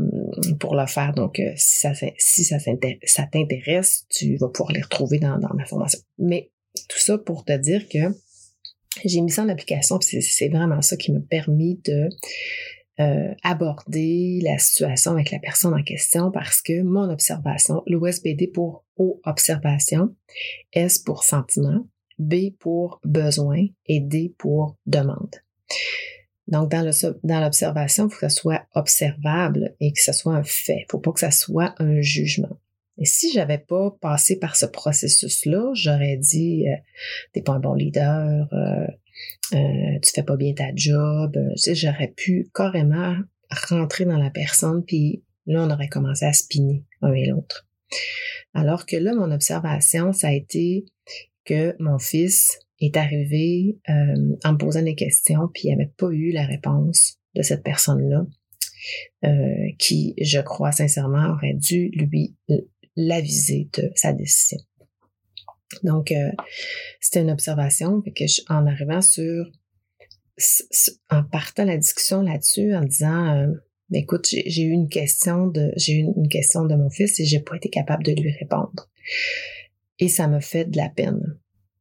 pour 0.58 0.74
le 0.74 0.86
faire. 0.86 1.12
Donc, 1.12 1.38
euh, 1.40 1.52
si 1.56 1.80
ça, 1.80 1.92
si 2.16 2.44
ça 2.44 3.26
t'intéresse, 3.26 4.06
tu 4.08 4.36
vas 4.36 4.48
pouvoir 4.48 4.72
les 4.72 4.80
retrouver 4.80 5.18
dans, 5.18 5.38
dans 5.38 5.52
ma 5.54 5.66
formation. 5.66 6.00
Mais 6.16 6.50
tout 6.88 6.98
ça 6.98 7.18
pour 7.18 7.44
te 7.44 7.52
dire 7.52 7.86
que 7.86 7.98
j'ai 9.04 9.20
mis 9.20 9.30
ça 9.30 9.42
en 9.42 9.48
application, 9.48 9.98
c'est 10.00 10.48
vraiment 10.48 10.82
ça 10.82 10.96
qui 10.96 11.12
m'a 11.12 11.20
permis 11.20 11.80
de 11.84 12.08
euh, 13.00 13.34
aborder 13.42 14.40
la 14.42 14.58
situation 14.58 15.12
avec 15.12 15.32
la 15.32 15.40
personne 15.40 15.74
en 15.74 15.82
question 15.82 16.30
parce 16.30 16.62
que 16.62 16.82
mon 16.82 17.10
observation, 17.10 17.82
l'OSBD 17.86 18.52
pour 18.52 18.84
O 18.96 19.20
observation, 19.24 20.14
S 20.72 20.98
pour 20.98 21.24
sentiment, 21.24 21.88
B 22.18 22.50
pour 22.58 23.00
besoin 23.04 23.66
et 23.86 24.00
D 24.00 24.32
pour 24.38 24.76
demande. 24.86 25.34
Donc, 26.46 26.70
dans 26.70 27.40
l'observation, 27.40 28.06
il 28.06 28.10
faut 28.10 28.20
que 28.20 28.28
ça 28.28 28.28
soit 28.28 28.66
observable 28.74 29.74
et 29.80 29.92
que 29.92 30.00
ce 30.00 30.12
soit 30.12 30.34
un 30.34 30.44
fait. 30.44 30.76
Il 30.80 30.84
ne 30.84 30.90
faut 30.90 30.98
pas 30.98 31.12
que 31.12 31.20
ça 31.20 31.30
soit 31.30 31.74
un 31.78 32.00
jugement. 32.00 32.60
Et 32.98 33.04
si 33.04 33.32
j'avais 33.32 33.58
pas 33.58 33.90
passé 34.00 34.38
par 34.38 34.56
ce 34.56 34.66
processus-là, 34.66 35.72
j'aurais 35.74 36.16
dit 36.16 36.68
euh, 36.68 36.76
t'es 37.32 37.42
pas 37.42 37.54
un 37.54 37.60
bon 37.60 37.74
leader, 37.74 38.48
euh, 38.52 38.86
euh, 39.52 39.98
tu 40.02 40.12
fais 40.14 40.22
pas 40.22 40.36
bien 40.36 40.54
ta 40.54 40.74
job. 40.74 41.36
Euh, 41.36 41.74
j'aurais 41.74 42.12
pu 42.16 42.50
carrément 42.54 43.16
rentrer 43.68 44.04
dans 44.04 44.18
la 44.18 44.30
personne, 44.30 44.84
puis 44.84 45.22
là, 45.46 45.64
on 45.64 45.70
aurait 45.70 45.88
commencé 45.88 46.24
à 46.24 46.32
spinner 46.32 46.84
un 47.02 47.12
et 47.12 47.26
l'autre. 47.26 47.66
Alors 48.54 48.86
que 48.86 48.96
là, 48.96 49.14
mon 49.14 49.30
observation, 49.30 50.12
ça 50.12 50.28
a 50.28 50.32
été 50.32 50.86
que 51.44 51.76
mon 51.78 51.98
fils 51.98 52.58
est 52.80 52.96
arrivé 52.96 53.78
euh, 53.88 54.36
en 54.44 54.52
me 54.52 54.58
posant 54.58 54.82
des 54.82 54.94
questions, 54.94 55.48
puis 55.52 55.64
il 55.68 55.70
n'avait 55.70 55.92
pas 55.96 56.08
eu 56.10 56.30
la 56.32 56.46
réponse 56.46 57.18
de 57.34 57.42
cette 57.42 57.62
personne-là, 57.62 58.26
euh, 59.24 59.68
qui, 59.78 60.14
je 60.20 60.40
crois 60.40 60.72
sincèrement, 60.72 61.32
aurait 61.32 61.54
dû 61.54 61.90
lui 61.94 62.36
l'aviser 62.96 63.68
de 63.74 63.90
sa 63.94 64.12
décision. 64.12 64.58
Donc, 65.82 66.12
euh, 66.12 66.30
c'était 67.00 67.20
une 67.20 67.30
observation, 67.30 68.00
que 68.02 68.52
en 68.52 68.66
arrivant 68.66 69.00
sur, 69.00 69.46
en 71.10 71.24
partant 71.24 71.64
la 71.64 71.76
discussion 71.76 72.22
là-dessus, 72.22 72.74
en 72.74 72.82
disant, 72.82 73.36
euh, 73.36 73.52
écoute, 73.92 74.26
j'ai 74.28 74.62
eu 74.62 74.70
une 74.70 74.88
question 74.88 75.46
de, 75.46 75.72
j'ai 75.76 75.94
eu 75.94 76.06
une 76.16 76.28
question 76.28 76.64
de 76.64 76.74
mon 76.74 76.90
fils 76.90 77.18
et 77.20 77.24
j'ai 77.24 77.40
pas 77.40 77.56
été 77.56 77.70
capable 77.70 78.04
de 78.04 78.12
lui 78.12 78.32
répondre. 78.32 78.90
Et 79.98 80.08
ça 80.08 80.28
me 80.28 80.40
fait 80.40 80.64
de 80.64 80.76
la 80.76 80.88
peine 80.88 81.38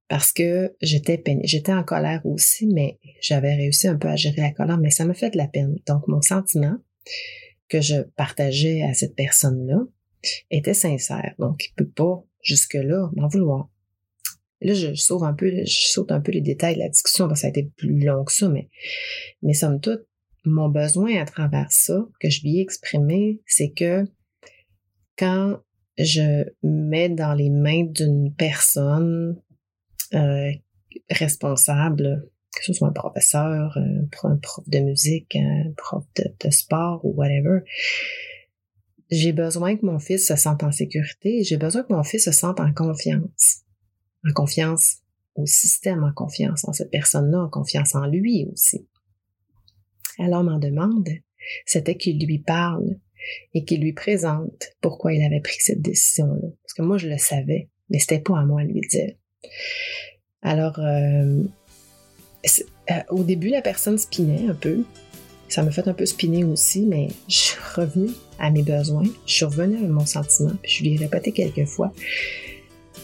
parce 0.07 0.31
que 0.31 0.75
j'étais 0.81 1.23
j'étais 1.43 1.73
en 1.73 1.83
colère 1.83 2.23
aussi, 2.25 2.67
mais 2.67 2.99
j'avais 3.21 3.55
réussi 3.55 3.87
un 3.87 3.95
peu 3.95 4.09
à 4.09 4.15
gérer 4.15 4.41
la 4.41 4.51
colère, 4.51 4.77
mais 4.77 4.91
ça 4.91 5.05
me 5.05 5.13
fait 5.13 5.31
de 5.31 5.37
la 5.37 5.47
peine. 5.47 5.75
Donc, 5.87 6.07
mon 6.07 6.21
sentiment 6.21 6.75
que 7.69 7.81
je 7.81 8.01
partageais 8.15 8.83
à 8.83 8.93
cette 8.93 9.15
personne-là 9.15 9.79
était 10.49 10.73
sincère. 10.73 11.33
Donc, 11.39 11.65
il 11.65 11.73
peut 11.75 11.89
pas 11.89 12.23
jusque-là 12.41 13.09
m'en 13.15 13.27
vouloir. 13.27 13.69
Là, 14.61 14.73
je, 14.73 14.93
sauve 14.93 15.23
un 15.23 15.33
peu, 15.33 15.51
je 15.65 15.87
saute 15.87 16.11
un 16.11 16.21
peu 16.21 16.31
les 16.31 16.41
détails 16.41 16.75
de 16.75 16.79
la 16.79 16.89
discussion 16.89 17.27
parce 17.27 17.39
que 17.39 17.41
ça 17.41 17.47
a 17.47 17.49
été 17.49 17.69
plus 17.75 17.99
long 17.99 18.23
que 18.23 18.31
ça, 18.31 18.47
mais, 18.47 18.69
mais 19.41 19.53
somme 19.53 19.81
toute, 19.81 20.07
mon 20.45 20.69
besoin 20.69 21.21
à 21.21 21.25
travers 21.25 21.71
ça, 21.71 22.05
que 22.19 22.29
je 22.29 22.41
lui 22.41 22.57
ai 22.57 22.61
exprimé, 22.61 23.41
c'est 23.45 23.71
que 23.71 24.05
quand 25.17 25.59
je 25.97 26.45
mets 26.63 27.09
dans 27.09 27.33
les 27.33 27.49
mains 27.49 27.83
d'une 27.83 28.33
personne 28.33 29.39
euh, 30.13 30.51
responsable, 31.09 32.29
que 32.55 32.63
ce 32.63 32.73
soit 32.73 32.87
un 32.87 32.93
professeur, 32.93 33.77
un 33.77 34.05
prof 34.37 34.67
de 34.67 34.79
musique, 34.79 35.35
un 35.35 35.71
prof 35.75 36.03
de, 36.15 36.49
sport 36.51 37.03
ou 37.03 37.13
whatever, 37.15 37.59
j'ai 39.13 39.33
besoin 39.33 39.77
que 39.77 39.85
mon 39.85 39.99
fils 39.99 40.27
se 40.27 40.35
sente 40.35 40.63
en 40.63 40.71
sécurité, 40.71 41.43
j'ai 41.43 41.57
besoin 41.57 41.83
que 41.83 41.93
mon 41.93 42.03
fils 42.03 42.25
se 42.25 42.31
sente 42.31 42.59
en 42.59 42.73
confiance 42.73 43.63
en 44.25 44.33
confiance 44.33 44.97
au 45.35 45.45
système, 45.45 46.03
en 46.03 46.13
confiance 46.13 46.67
en 46.67 46.73
cette 46.73 46.91
personne-là, 46.91 47.43
en 47.43 47.49
confiance 47.49 47.95
en 47.95 48.05
lui 48.05 48.47
aussi. 48.51 48.87
Alors 50.19 50.43
ma 50.43 50.59
demande, 50.59 51.09
c'était 51.65 51.97
qu'il 51.97 52.23
lui 52.25 52.39
parle 52.39 52.99
et 53.53 53.65
qu'il 53.65 53.81
lui 53.81 53.93
présente 53.93 54.67
pourquoi 54.81 55.13
il 55.13 55.23
avait 55.23 55.41
pris 55.41 55.57
cette 55.59 55.81
décision-là. 55.81 56.49
Parce 56.61 56.73
que 56.73 56.81
moi, 56.81 56.97
je 56.97 57.07
le 57.07 57.17
savais, 57.17 57.69
mais 57.89 57.99
c'était 57.99 58.19
pas 58.19 58.39
à 58.39 58.45
moi 58.45 58.63
de 58.63 58.69
lui 58.69 58.81
dire. 58.81 59.15
Alors, 60.41 60.77
euh, 60.79 61.43
euh, 62.91 62.93
au 63.09 63.23
début, 63.23 63.47
la 63.47 63.61
personne 63.61 63.97
spinait 63.97 64.47
un 64.47 64.53
peu. 64.53 64.83
Ça 65.49 65.61
m'a 65.61 65.71
fait 65.71 65.87
un 65.87 65.93
peu 65.93 66.05
spinner 66.05 66.43
aussi, 66.43 66.81
mais 66.81 67.09
je 67.27 67.35
suis 67.35 67.59
revenue 67.75 68.11
à 68.39 68.49
mes 68.49 68.63
besoins. 68.63 69.03
Je 69.25 69.33
suis 69.33 69.45
revenue 69.45 69.77
à 69.77 69.87
mon 69.87 70.05
sentiment, 70.05 70.53
puis 70.61 70.71
je 70.71 70.83
lui 70.83 70.93
ai 70.93 70.97
répété 70.97 71.31
quelques 71.31 71.65
fois. 71.65 71.91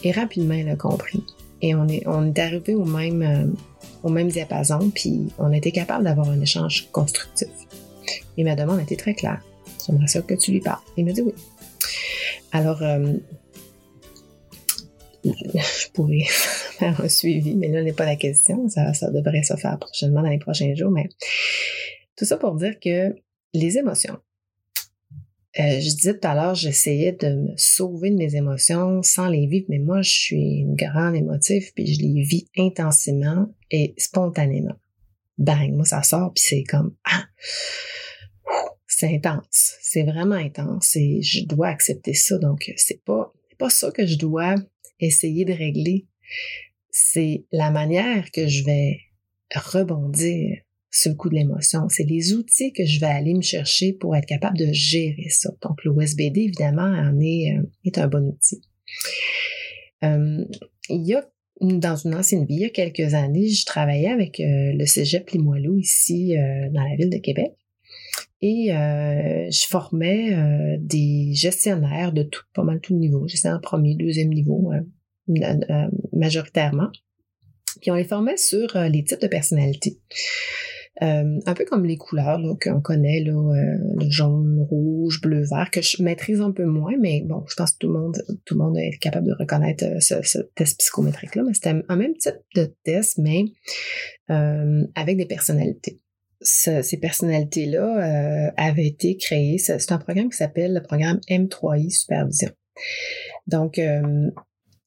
Et 0.02 0.12
rapidement, 0.12 0.54
elle 0.54 0.68
a 0.68 0.76
compris. 0.76 1.22
Et 1.62 1.74
on 1.74 1.86
est, 1.88 2.38
arrivé 2.38 2.74
au 2.74 2.84
même, 2.84 3.22
euh, 3.22 3.46
au 4.02 4.08
même 4.08 4.28
diapason, 4.28 4.90
puis 4.94 5.28
on 5.38 5.52
a 5.52 5.56
été 5.56 5.72
capable 5.72 6.04
d'avoir 6.04 6.30
un 6.30 6.40
échange 6.40 6.88
constructif. 6.90 7.48
Et 8.36 8.44
ma 8.44 8.56
demande 8.56 8.80
été 8.80 8.96
très 8.96 9.14
claire. 9.14 9.42
J'aimerais 9.86 10.06
ça 10.06 10.22
que 10.22 10.34
tu 10.34 10.52
lui 10.52 10.60
parles. 10.60 10.80
Il 10.96 11.04
m'a 11.04 11.12
dit 11.12 11.20
oui. 11.20 11.34
Alors, 12.52 12.82
euh, 12.82 13.12
je 15.24 15.88
pourrais 15.92 16.24
faire 16.28 17.00
un 17.00 17.08
suivi, 17.08 17.54
mais 17.56 17.68
là 17.68 17.82
n'est 17.82 17.92
pas 17.92 18.06
la 18.06 18.16
question. 18.16 18.68
Ça, 18.68 18.94
ça 18.94 19.10
devrait 19.10 19.42
se 19.42 19.54
faire 19.54 19.78
prochainement 19.78 20.22
dans 20.22 20.30
les 20.30 20.38
prochains 20.38 20.74
jours. 20.74 20.90
Mais 20.90 21.08
tout 22.20 22.26
ça 22.26 22.36
pour 22.36 22.54
dire 22.54 22.78
que 22.78 23.14
les 23.54 23.78
émotions, 23.78 24.18
euh, 25.58 25.80
je 25.80 25.96
disais 25.96 26.18
tout 26.18 26.28
à 26.28 26.34
l'heure, 26.34 26.54
j'essayais 26.54 27.12
de 27.12 27.28
me 27.28 27.56
sauver 27.56 28.10
de 28.10 28.16
mes 28.16 28.36
émotions 28.36 29.02
sans 29.02 29.26
les 29.26 29.46
vivre, 29.46 29.64
mais 29.70 29.78
moi, 29.78 30.02
je 30.02 30.10
suis 30.10 30.58
une 30.58 30.74
grande 30.74 31.16
émotive, 31.16 31.72
puis 31.74 31.86
je 31.86 32.02
les 32.02 32.20
vis 32.20 32.46
intensément 32.58 33.46
et 33.70 33.94
spontanément. 33.96 34.76
Bang, 35.38 35.72
moi, 35.72 35.86
ça 35.86 36.02
sort, 36.02 36.34
puis 36.34 36.44
c'est 36.46 36.62
comme, 36.62 36.94
ah, 37.04 37.24
c'est 38.86 39.14
intense, 39.14 39.76
c'est 39.80 40.04
vraiment 40.04 40.34
intense, 40.34 40.94
et 40.96 41.22
je 41.22 41.46
dois 41.46 41.68
accepter 41.68 42.12
ça, 42.12 42.36
donc 42.36 42.70
c'est 42.76 43.02
pas, 43.02 43.32
pas 43.58 43.70
ça 43.70 43.90
que 43.90 44.04
je 44.04 44.18
dois 44.18 44.56
essayer 45.00 45.46
de 45.46 45.54
régler, 45.54 46.06
c'est 46.90 47.46
la 47.50 47.70
manière 47.70 48.30
que 48.30 48.46
je 48.46 48.62
vais 48.64 48.98
rebondir 49.54 50.58
ce 50.90 51.08
coup 51.08 51.28
de 51.28 51.36
l'émotion. 51.36 51.88
C'est 51.88 52.04
les 52.04 52.34
outils 52.34 52.72
que 52.72 52.84
je 52.84 53.00
vais 53.00 53.06
aller 53.06 53.34
me 53.34 53.42
chercher 53.42 53.92
pour 53.92 54.16
être 54.16 54.26
capable 54.26 54.58
de 54.58 54.72
gérer 54.72 55.28
ça. 55.28 55.50
Donc, 55.62 55.84
l'OSBD, 55.84 56.38
évidemment, 56.38 56.82
en 56.82 57.18
est, 57.20 57.56
euh, 57.56 57.62
est 57.84 57.98
un 57.98 58.08
bon 58.08 58.28
outil. 58.28 58.60
Euh, 60.02 60.44
il 60.88 61.06
y 61.06 61.14
a 61.14 61.24
dans 61.60 61.94
une 61.94 62.14
ancienne 62.14 62.46
vie, 62.46 62.54
il 62.54 62.60
y 62.60 62.64
a 62.64 62.70
quelques 62.70 63.12
années, 63.12 63.48
je 63.48 63.66
travaillais 63.66 64.08
avec 64.08 64.40
euh, 64.40 64.72
le 64.72 64.86
Cégep 64.86 65.28
Limoilou 65.30 65.76
ici 65.76 66.34
dans 66.72 66.82
la 66.82 66.96
ville 66.96 67.10
de 67.10 67.18
Québec. 67.18 67.52
Et 68.40 68.68
je 68.70 69.66
formais 69.68 70.78
des 70.78 71.34
gestionnaires 71.34 72.12
de 72.12 72.22
tout, 72.22 72.40
pas 72.54 72.62
mal 72.62 72.80
tout 72.80 72.94
niveau, 72.94 73.28
gestionnaire 73.28 73.60
premier, 73.60 73.94
deuxième 73.94 74.30
niveau, 74.30 74.72
majoritairement. 76.14 76.88
Puis 77.82 77.90
on 77.90 77.94
les 77.94 78.04
formait 78.04 78.38
sur 78.38 78.78
les 78.78 79.04
types 79.04 79.20
de 79.20 79.26
personnalités. 79.26 79.98
Euh, 81.02 81.40
un 81.46 81.54
peu 81.54 81.64
comme 81.64 81.86
les 81.86 81.96
couleurs 81.96 82.38
qu'on 82.62 82.80
connaît, 82.80 83.20
là, 83.20 83.32
euh, 83.32 83.78
le 83.98 84.10
jaune, 84.10 84.66
rouge, 84.68 85.20
bleu, 85.22 85.42
vert, 85.50 85.70
que 85.70 85.80
je 85.80 86.02
maîtrise 86.02 86.42
un 86.42 86.52
peu 86.52 86.66
moins, 86.66 86.94
mais 87.00 87.22
bon, 87.24 87.42
je 87.48 87.54
pense 87.54 87.72
que 87.72 87.78
tout 87.78 87.86
le 87.88 87.98
monde, 87.98 88.22
tout 88.44 88.54
le 88.54 88.64
monde 88.64 88.78
est 88.78 88.98
capable 88.98 89.26
de 89.26 89.32
reconnaître 89.32 89.84
euh, 89.84 90.00
ce, 90.00 90.38
test 90.54 90.78
psychométrique-là. 90.78 91.42
Mais 91.46 91.54
c'était 91.54 91.74
un 91.88 91.96
même 91.96 92.14
type 92.14 92.36
de 92.54 92.74
test, 92.84 93.18
mais 93.18 93.44
avec 94.28 95.16
des 95.16 95.26
personnalités. 95.26 96.00
ces 96.40 96.98
personnalités-là 96.98 98.52
avaient 98.56 98.86
été 98.86 99.16
créées. 99.16 99.58
C'est 99.58 99.90
un 99.90 99.98
programme 99.98 100.30
qui 100.30 100.36
s'appelle 100.36 100.74
le 100.74 100.82
programme 100.82 101.20
M3I 101.28 101.90
Supervision. 101.90 102.50
Donc, 103.48 103.80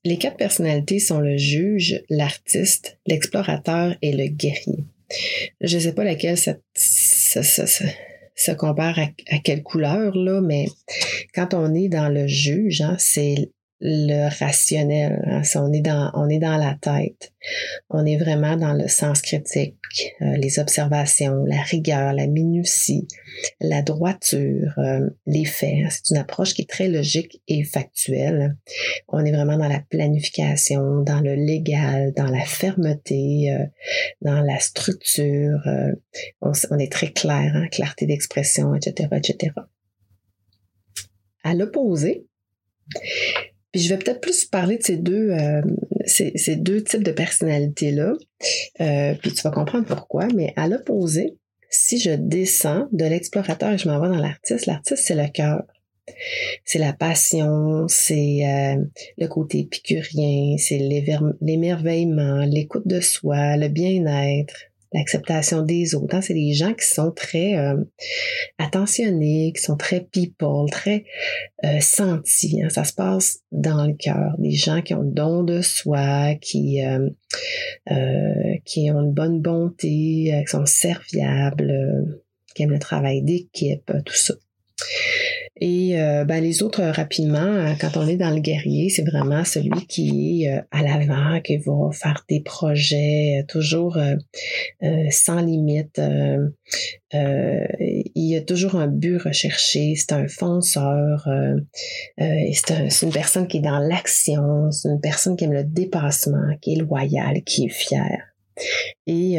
les 0.06 0.18
quatre 0.18 0.38
personnalités 0.38 1.00
sont 1.00 1.20
le 1.20 1.38
juge, 1.38 2.02
l'artiste, 2.10 3.00
l'explorateur 3.06 3.96
et 4.02 4.14
le 4.14 4.28
guerrier. 4.28 4.86
Je 5.62 5.80
sais 5.80 5.94
pas 5.94 6.04
laquelle 6.04 6.38
ça, 6.38 6.56
compare 8.56 9.00
à, 9.00 9.38
quelle 9.44 9.64
couleur, 9.64 10.16
là, 10.16 10.42
mais 10.42 10.66
quand 11.34 11.54
on 11.54 11.74
est 11.74 11.90
dans 11.90 12.10
le 12.10 12.28
juge, 12.28 12.82
hein, 12.82 12.96
c'est 13.00 13.52
le 13.86 14.30
rationnel. 14.40 15.22
Hein. 15.28 15.42
On 15.56 15.72
est 15.74 15.82
dans, 15.82 16.10
on 16.14 16.30
est 16.30 16.40
dans 16.40 16.56
la 16.56 16.78
tête. 16.80 17.34
On 17.90 18.06
est 18.06 18.16
vraiment 18.16 18.56
dans 18.56 18.72
le 18.72 18.88
sens 18.88 19.22
critique, 19.22 19.76
euh, 20.22 20.38
les 20.38 20.58
observations, 20.58 21.44
la 21.46 21.62
rigueur, 21.62 22.14
la 22.14 22.28
minutie, 22.28 23.10
la 23.60 23.82
droiture, 23.82 24.74
euh, 24.78 25.10
les 25.26 25.44
faits. 25.44 25.76
Hein. 25.84 25.90
C'est 25.90 26.12
une 26.12 26.18
approche 26.18 26.54
qui 26.54 26.62
est 26.62 26.70
très 26.70 26.88
logique 26.88 27.42
et 27.50 27.66
factuelle. 27.66 28.56
On 29.10 29.26
est 29.26 29.34
vraiment 29.34 29.58
dans 29.58 29.68
la 29.68 29.82
planification, 29.82 31.02
dans 31.02 31.20
le 31.20 31.36
légal, 31.36 32.14
dans 32.14 32.32
la 32.32 32.46
fermeté, 32.46 33.52
euh, 33.52 33.66
dans 34.22 34.40
la 34.40 34.60
structure. 34.60 35.60
On, 36.42 36.54
on, 36.72 36.80
est 36.80 36.92
très 36.92 37.12
clair, 37.12 37.52
hein, 37.54 37.68
clarté 37.70 38.06
d'expression, 38.06 38.74
etc., 38.76 39.10
etc. 39.18 39.52
À 41.44 41.54
l'opposé, 41.54 42.26
puis 43.74 43.82
je 43.82 43.90
vais 43.90 43.98
peut-être 43.98 44.22
plus 44.22 44.46
parler 44.46 44.78
de 44.78 44.84
ces 44.84 44.98
deux, 44.98 45.32
euh, 45.32 45.62
ces, 46.06 46.56
deux 46.56 46.84
types 46.84 47.04
de 47.04 47.12
personnalités-là. 47.12 48.14
Euh, 48.82 49.16
puis 49.16 49.34
tu 49.34 49.42
vas 49.42 49.50
comprendre 49.50 49.88
pourquoi. 49.88 50.28
Mais 50.36 50.54
à 50.56 50.68
l'opposé, 50.68 51.38
si 51.72 52.00
je 52.00 52.12
descends 52.12 52.88
de 52.92 53.04
l'explorateur 53.06 53.72
et 53.72 53.80
je 53.80 53.90
m'en 53.90 54.00
vais 54.00 54.10
dans 54.10 54.22
l'artiste, 54.22 54.68
l'artiste, 54.68 55.04
c'est 55.04 55.16
le 55.16 55.28
cœur. 55.28 55.64
C'est 56.66 56.78
la 56.78 56.94
passion, 56.94 57.88
c'est 57.88 58.46
euh, 58.46 58.76
le 59.18 59.28
côté 59.28 59.62
épicurien, 59.62 60.56
c'est 60.60 60.78
l'émerveillement, 61.42 62.46
l'écoute 62.46 62.88
de 62.88 63.00
soi, 63.00 63.58
le 63.58 63.70
bien-être, 63.70 64.54
l'acceptation 64.94 65.64
des 65.64 65.96
autres. 65.96 66.16
Hein. 66.16 66.22
C'est 66.22 66.34
des 66.34 66.54
gens 66.54 66.74
qui 66.74 66.86
sont 66.86 67.12
très 67.12 67.56
euh, 67.56 67.76
attentionnés, 68.58 69.52
qui 69.56 69.62
sont 69.62 69.76
très 69.76 70.02
people, 70.02 70.70
très 70.72 71.06
euh, 71.66 71.80
sentis. 71.80 72.62
Hein. 72.64 72.70
Ça 72.70 72.84
se 72.84 72.94
passe 72.94 73.40
dans 73.52 73.86
le 73.86 73.94
cœur. 73.94 74.36
Des 74.38 74.52
gens 74.52 74.82
qui 74.82 74.94
ont 74.94 75.02
le 75.02 75.12
don 75.12 75.44
de 75.44 75.62
soi, 75.62 76.36
qui, 76.42 76.84
euh, 76.86 77.10
qui 78.66 78.92
ont 78.92 79.02
une 79.02 79.14
bonne 79.14 79.42
bonté, 79.42 80.44
qui 80.46 80.52
sont 80.52 80.66
serviables, 80.66 81.74
qui 82.56 82.64
aiment 82.64 82.72
le 82.72 82.80
travail 82.80 83.24
d'équipe, 83.24 83.92
tout 84.06 84.16
ça. 84.16 84.36
Et 85.66 85.98
euh, 85.98 86.26
ben, 86.26 86.44
les 86.44 86.62
autres, 86.62 86.82
euh, 86.82 86.92
rapidement, 86.92 87.38
euh, 87.38 87.72
quand 87.80 87.96
on 87.96 88.06
est 88.06 88.18
dans 88.18 88.32
le 88.32 88.42
guerrier, 88.42 88.90
c'est 88.90 89.06
vraiment 89.06 89.46
celui 89.46 89.88
qui 89.88 90.44
est 90.44 90.62
à 90.72 90.82
l'avant, 90.82 91.40
qui 91.40 91.56
va 91.56 91.90
faire 91.94 92.26
des 92.28 92.42
projets 92.42 93.46
toujours 93.48 93.98
sans 95.10 95.40
limite. 95.40 96.02
il 97.14 98.12
y 98.16 98.36
a 98.36 98.42
toujours 98.42 98.76
un 98.76 98.88
but 98.88 99.20
recherché, 99.20 99.96
c'est 99.96 100.12
un 100.12 100.28
fonceur, 100.28 101.30
c'est 102.18 103.06
une 103.06 103.14
personne 103.14 103.48
qui 103.48 103.58
est 103.60 103.62
dans 103.62 103.80
l'action, 103.80 104.70
c'est 104.70 104.90
une 104.90 105.00
personne 105.00 105.38
qui 105.38 105.46
aime 105.46 105.54
le 105.54 105.64
dépassement, 105.64 106.58
qui 106.60 106.74
est 106.74 106.82
loyale, 106.82 107.42
qui 107.46 107.68
est 107.68 107.74
fière. 107.74 108.34
Et 109.08 109.38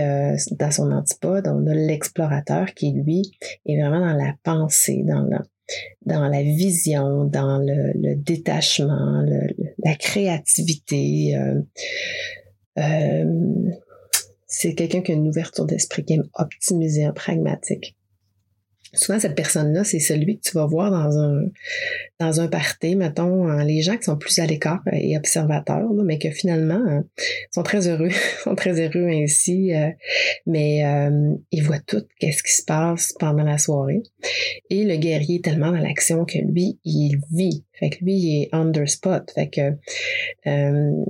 dans 0.53 0.71
son 0.71 0.91
antipode, 0.91 1.49
on 1.49 1.67
a 1.67 1.75
l'explorateur 1.75 2.73
qui, 2.73 2.93
lui, 2.93 3.31
est 3.67 3.79
vraiment 3.79 4.01
dans 4.01 4.17
la 4.17 4.35
pensée, 4.43 5.03
dans 5.07 5.21
le, 5.21 5.39
dans 6.05 6.29
la 6.29 6.43
vision, 6.43 7.25
dans 7.25 7.59
le, 7.59 8.15
détachement, 8.15 9.25
la 9.85 9.95
créativité. 9.95 11.37
Euh, 11.37 11.63
euh, 12.79 13.71
c'est 14.47 14.75
quelqu'un 14.75 15.03
qui 15.03 15.13
a 15.13 15.15
une 15.15 15.29
ouverture 15.29 15.65
d'esprit, 15.65 16.05
qui 16.05 16.15
aime 16.15 16.29
optimiser, 16.35 17.05
un 17.05 17.13
pragmatique 17.13 17.97
souvent 18.95 19.19
cette 19.19 19.35
personne-là, 19.35 19.85
c'est 19.85 19.99
celui 19.99 20.39
que 20.39 20.49
tu 20.49 20.57
vas 20.57 20.67
voir 20.67 20.91
dans 20.91 21.19
un 21.19 21.43
dans 22.21 22.41
un 22.41 22.49
party, 22.49 22.97
mettons, 22.97 23.49
hein, 23.49 23.65
les 23.65 23.83
gens 23.83 23.97
qui 23.97 24.05
sont 24.05 24.17
plus 24.17 24.39
à 24.39 24.47
l'écart 24.47 24.83
et 24.93 25.17
observateurs, 25.17 25.93
mais 26.05 26.19
que 26.19 26.31
finalement 26.31 26.83
hein, 26.87 27.05
sont 27.51 27.63
très 27.63 27.89
heureux, 27.89 28.11
sont 28.45 28.55
très 28.55 28.81
heureux 28.81 29.09
ainsi, 29.09 29.75
euh, 29.75 29.91
mais 30.47 30.85
euh, 30.85 31.35
ils 31.51 31.63
voient 31.63 31.81
tout 31.87 32.05
qu'est-ce 32.19 32.43
qui 32.43 32.53
se 32.53 32.65
passe 32.65 33.13
pendant 33.19 33.45
la 33.45 33.59
soirée. 33.59 34.03
Et 34.71 34.85
le 34.85 34.97
guerrier 34.97 35.37
est 35.37 35.45
tellement 35.45 35.73
dans 35.73 35.79
l'action 35.79 36.25
que 36.25 36.39
lui, 36.39 36.79
il 36.85 37.19
vit. 37.33 37.65
Fait 37.73 37.91
que 37.91 38.05
lui, 38.05 38.15
il 38.15 38.43
est 38.43 38.49
under 38.53 38.89
spot. 38.89 39.31
Fait 39.35 39.49
que 39.49 39.73
euh, 40.47 41.05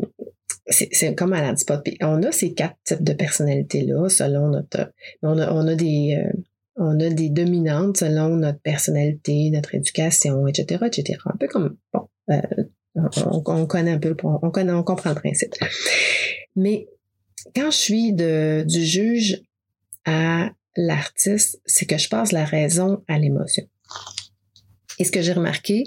c'est 0.69 1.15
comme 1.15 1.35
à 1.35 1.43
l'antipode. 1.43 1.83
on 2.01 2.23
a 2.23 2.33
ces 2.33 2.55
quatre 2.55 2.77
types 2.85 3.05
de 3.05 3.13
personnalités-là 3.13 4.09
selon 4.09 4.49
notre... 4.49 4.93
On 5.23 5.39
a, 5.39 5.53
on 5.53 5.67
a 5.69 5.75
des 5.75 6.19
on 6.77 6.99
a 7.01 7.09
des 7.09 7.31
dominantes 7.31 7.99
selon 7.99 8.37
notre 8.37 8.61
personnalité, 8.61 9.51
notre 9.51 9.75
éducation, 9.75 10.47
etc., 10.47 10.85
etc. 10.87 11.19
Un 11.27 11.37
peu 11.37 11.47
comme, 11.49 11.77
bon, 11.93 12.09
euh, 12.31 12.41
on, 12.97 13.67
connaît 13.67 13.93
un 13.93 13.99
peu, 13.99 14.17
on, 14.25 14.51
connaît, 14.51 14.73
on 14.73 14.83
comprend 14.83 15.11
le 15.11 15.17
principe. 15.17 15.55
Mais 16.57 16.89
quand 17.55 17.71
je 17.71 17.77
suis 17.77 18.13
de, 18.13 18.65
du 18.67 18.85
juge 18.85 19.43
à 20.05 20.51
l'artiste, 20.77 21.61
c'est 21.65 21.87
que 21.87 21.99
je 21.99 22.09
passe 22.09 22.33
la 22.33 22.45
raison 22.45 23.03
à 23.09 23.19
l'émotion. 23.19 23.65
Et 24.99 25.05
ce 25.05 25.13
que 25.13 25.23
j'ai 25.23 25.33
remarqué, 25.33 25.85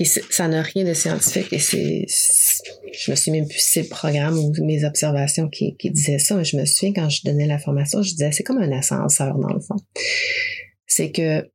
et 0.00 0.06
ça 0.06 0.48
n'a 0.48 0.62
rien 0.62 0.84
de 0.84 0.94
scientifique, 0.94 1.52
et 1.52 1.58
c'est, 1.58 2.06
je 2.90 3.10
me 3.10 3.16
suis 3.16 3.30
même 3.30 3.46
plus 3.46 3.58
si 3.58 3.70
c'est 3.72 3.82
le 3.82 3.88
programme 3.88 4.38
ou 4.38 4.50
mes 4.64 4.82
observations 4.86 5.50
qui, 5.50 5.76
disaient 5.84 6.18
ça, 6.18 6.36
mais 6.36 6.44
je 6.44 6.56
me 6.56 6.64
souviens 6.64 6.94
quand 6.94 7.10
je 7.10 7.20
donnais 7.22 7.46
la 7.46 7.58
formation, 7.58 8.02
je 8.02 8.12
disais 8.12 8.32
c'est 8.32 8.42
comme 8.42 8.62
un 8.62 8.72
ascenseur 8.72 9.36
dans 9.36 9.52
le 9.52 9.60
fond. 9.60 9.76
C'est 10.86 11.12
que 11.12 11.46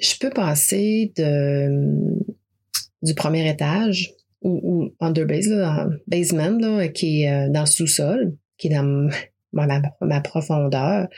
je 0.00 0.14
peux 0.18 0.30
passer 0.30 1.12
de 1.16 1.70
du 3.00 3.14
premier 3.14 3.48
étage 3.48 4.12
ou, 4.42 4.60
ou 4.60 4.94
underbase, 4.98 5.48
basement, 6.08 6.58
là, 6.58 6.88
qui 6.88 7.22
est 7.22 7.32
euh, 7.32 7.48
dans 7.48 7.60
le 7.60 7.66
sous-sol, 7.66 8.36
qui 8.56 8.66
est 8.66 8.70
dans 8.70 9.08
ma, 9.52 10.20
profondeur. 10.20 11.08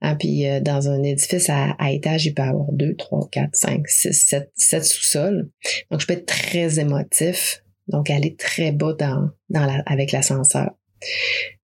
Hein, 0.00 0.16
puis 0.16 0.46
euh, 0.46 0.60
dans 0.60 0.88
un 0.88 1.02
édifice 1.02 1.48
à, 1.50 1.76
étage, 1.90 2.26
il 2.26 2.34
peut 2.34 2.42
y 2.42 2.46
avoir 2.46 2.72
deux, 2.72 2.94
trois, 2.96 3.28
quatre, 3.30 3.54
cinq, 3.54 3.88
six, 3.88 4.12
sept, 4.12 4.50
sept 4.54 4.84
sous-sols. 4.84 5.50
Donc, 5.90 6.00
je 6.00 6.06
peux 6.06 6.14
être 6.14 6.26
très 6.26 6.78
émotif 6.80 7.62
donc, 7.90 8.08
aller 8.10 8.36
très 8.36 8.72
bas 8.72 8.94
dans, 8.94 9.30
dans 9.48 9.66
la, 9.66 9.82
avec 9.86 10.12
l'ascenseur. 10.12 10.70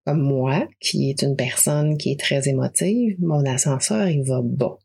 Comme 0.06 0.22
moi, 0.22 0.68
qui 0.80 1.10
est 1.10 1.22
une 1.22 1.36
personne 1.36 1.96
qui 1.96 2.12
est 2.12 2.20
très 2.20 2.48
émotive, 2.48 3.16
mon 3.20 3.44
ascenseur, 3.44 4.08
il 4.08 4.22
va 4.22 4.40
bas. 4.42 4.78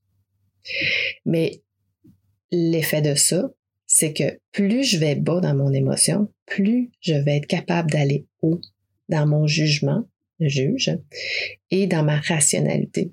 Mais 1.25 1.61
l'effet 2.51 3.01
de 3.01 3.15
ça, 3.15 3.49
c'est 3.85 4.13
que 4.13 4.39
plus 4.51 4.83
je 4.83 4.97
vais 4.97 5.15
bas 5.15 5.39
dans 5.39 5.55
mon 5.55 5.71
émotion, 5.71 6.31
plus 6.45 6.91
je 7.01 7.13
vais 7.13 7.37
être 7.37 7.47
capable 7.47 7.91
d'aller 7.91 8.27
haut 8.41 8.61
dans 9.09 9.25
mon 9.25 9.47
jugement, 9.47 10.07
juge, 10.39 10.91
et 11.71 11.87
dans 11.87 12.03
ma 12.03 12.19
rationalité. 12.19 13.11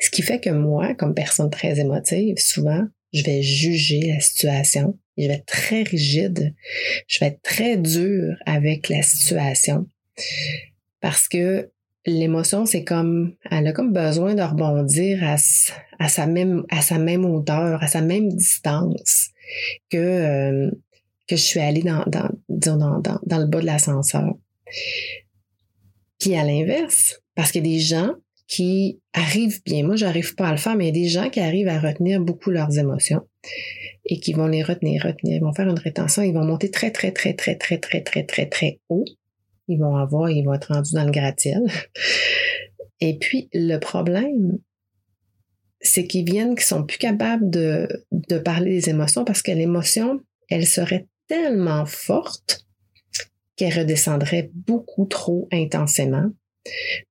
Ce 0.00 0.10
qui 0.10 0.22
fait 0.22 0.40
que 0.40 0.50
moi, 0.50 0.94
comme 0.94 1.14
personne 1.14 1.50
très 1.50 1.80
émotive, 1.80 2.36
souvent, 2.38 2.86
je 3.12 3.24
vais 3.24 3.42
juger 3.42 4.12
la 4.12 4.20
situation, 4.20 4.98
je 5.16 5.26
vais 5.26 5.34
être 5.34 5.46
très 5.46 5.82
rigide, 5.82 6.54
je 7.06 7.20
vais 7.20 7.26
être 7.26 7.42
très 7.42 7.76
dur 7.76 8.36
avec 8.44 8.88
la 8.90 9.02
situation 9.02 9.88
parce 11.00 11.28
que 11.28 11.70
l'émotion, 12.06 12.66
c'est 12.66 12.84
comme, 12.84 13.34
elle 13.50 13.66
a 13.66 13.72
comme 13.72 13.92
besoin 13.92 14.34
de 14.34 14.42
rebondir 14.42 15.22
à, 15.22 16.08
sa 16.08 16.26
même, 16.26 16.64
à 16.70 16.82
sa 16.82 16.98
même 16.98 17.24
hauteur, 17.24 17.82
à 17.82 17.86
sa 17.86 18.00
même 18.00 18.28
distance 18.28 19.28
que, 19.90 19.96
euh, 19.96 20.70
que 21.28 21.36
je 21.36 21.42
suis 21.42 21.60
allée 21.60 21.82
dans, 21.82 22.04
dans, 22.06 22.30
dans 22.48 23.38
le 23.38 23.46
bas 23.46 23.60
de 23.60 23.66
l'ascenseur. 23.66 24.36
Qui 26.18 26.36
à 26.36 26.44
l'inverse, 26.44 27.20
parce 27.34 27.52
qu'il 27.52 27.66
y 27.66 27.70
a 27.70 27.76
des 27.76 27.80
gens 27.82 28.14
qui 28.48 29.00
arrivent 29.12 29.62
bien. 29.62 29.84
Moi, 29.84 29.96
j'arrive 29.96 30.34
pas 30.34 30.48
à 30.48 30.52
le 30.52 30.56
faire, 30.56 30.74
mais 30.74 30.88
il 30.88 30.96
y 30.96 31.00
a 31.00 31.04
des 31.04 31.08
gens 31.08 31.28
qui 31.28 31.38
arrivent 31.38 31.68
à 31.68 31.78
retenir 31.78 32.20
beaucoup 32.20 32.50
leurs 32.50 32.76
émotions 32.78 33.20
et 34.06 34.18
qui 34.20 34.32
vont 34.32 34.46
les 34.46 34.62
retenir, 34.62 35.04
retenir. 35.04 35.36
Ils 35.36 35.42
vont 35.42 35.52
faire 35.52 35.68
une 35.68 35.78
rétention, 35.78 36.22
ils 36.22 36.32
vont 36.32 36.44
monter 36.44 36.70
très, 36.70 36.90
très, 36.90 37.12
très, 37.12 37.34
très, 37.34 37.56
très, 37.56 37.78
très, 37.78 38.00
très, 38.00 38.24
très, 38.24 38.46
très 38.46 38.80
haut. 38.88 39.04
Ils 39.68 39.78
vont 39.78 39.96
avoir, 39.96 40.30
ils 40.30 40.44
vont 40.44 40.54
être 40.54 40.72
rendus 40.72 40.94
dans 40.94 41.04
le 41.04 41.10
gratte-ciel. 41.10 41.60
Et 43.00 43.18
puis, 43.18 43.50
le 43.52 43.76
problème, 43.78 44.58
c'est 45.80 46.06
qu'ils 46.06 46.24
viennent, 46.24 46.56
qu'ils 46.56 46.64
sont 46.64 46.84
plus 46.84 46.98
capables 46.98 47.48
de, 47.50 47.86
de 48.10 48.38
parler 48.38 48.70
des 48.70 48.88
émotions 48.88 49.24
parce 49.24 49.42
que 49.42 49.52
l'émotion, 49.52 50.20
elle 50.48 50.66
serait 50.66 51.06
tellement 51.28 51.84
forte 51.84 52.66
qu'elle 53.58 53.76
redescendrait 53.76 54.50
beaucoup 54.54 55.04
trop 55.04 55.48
intensément 55.52 56.30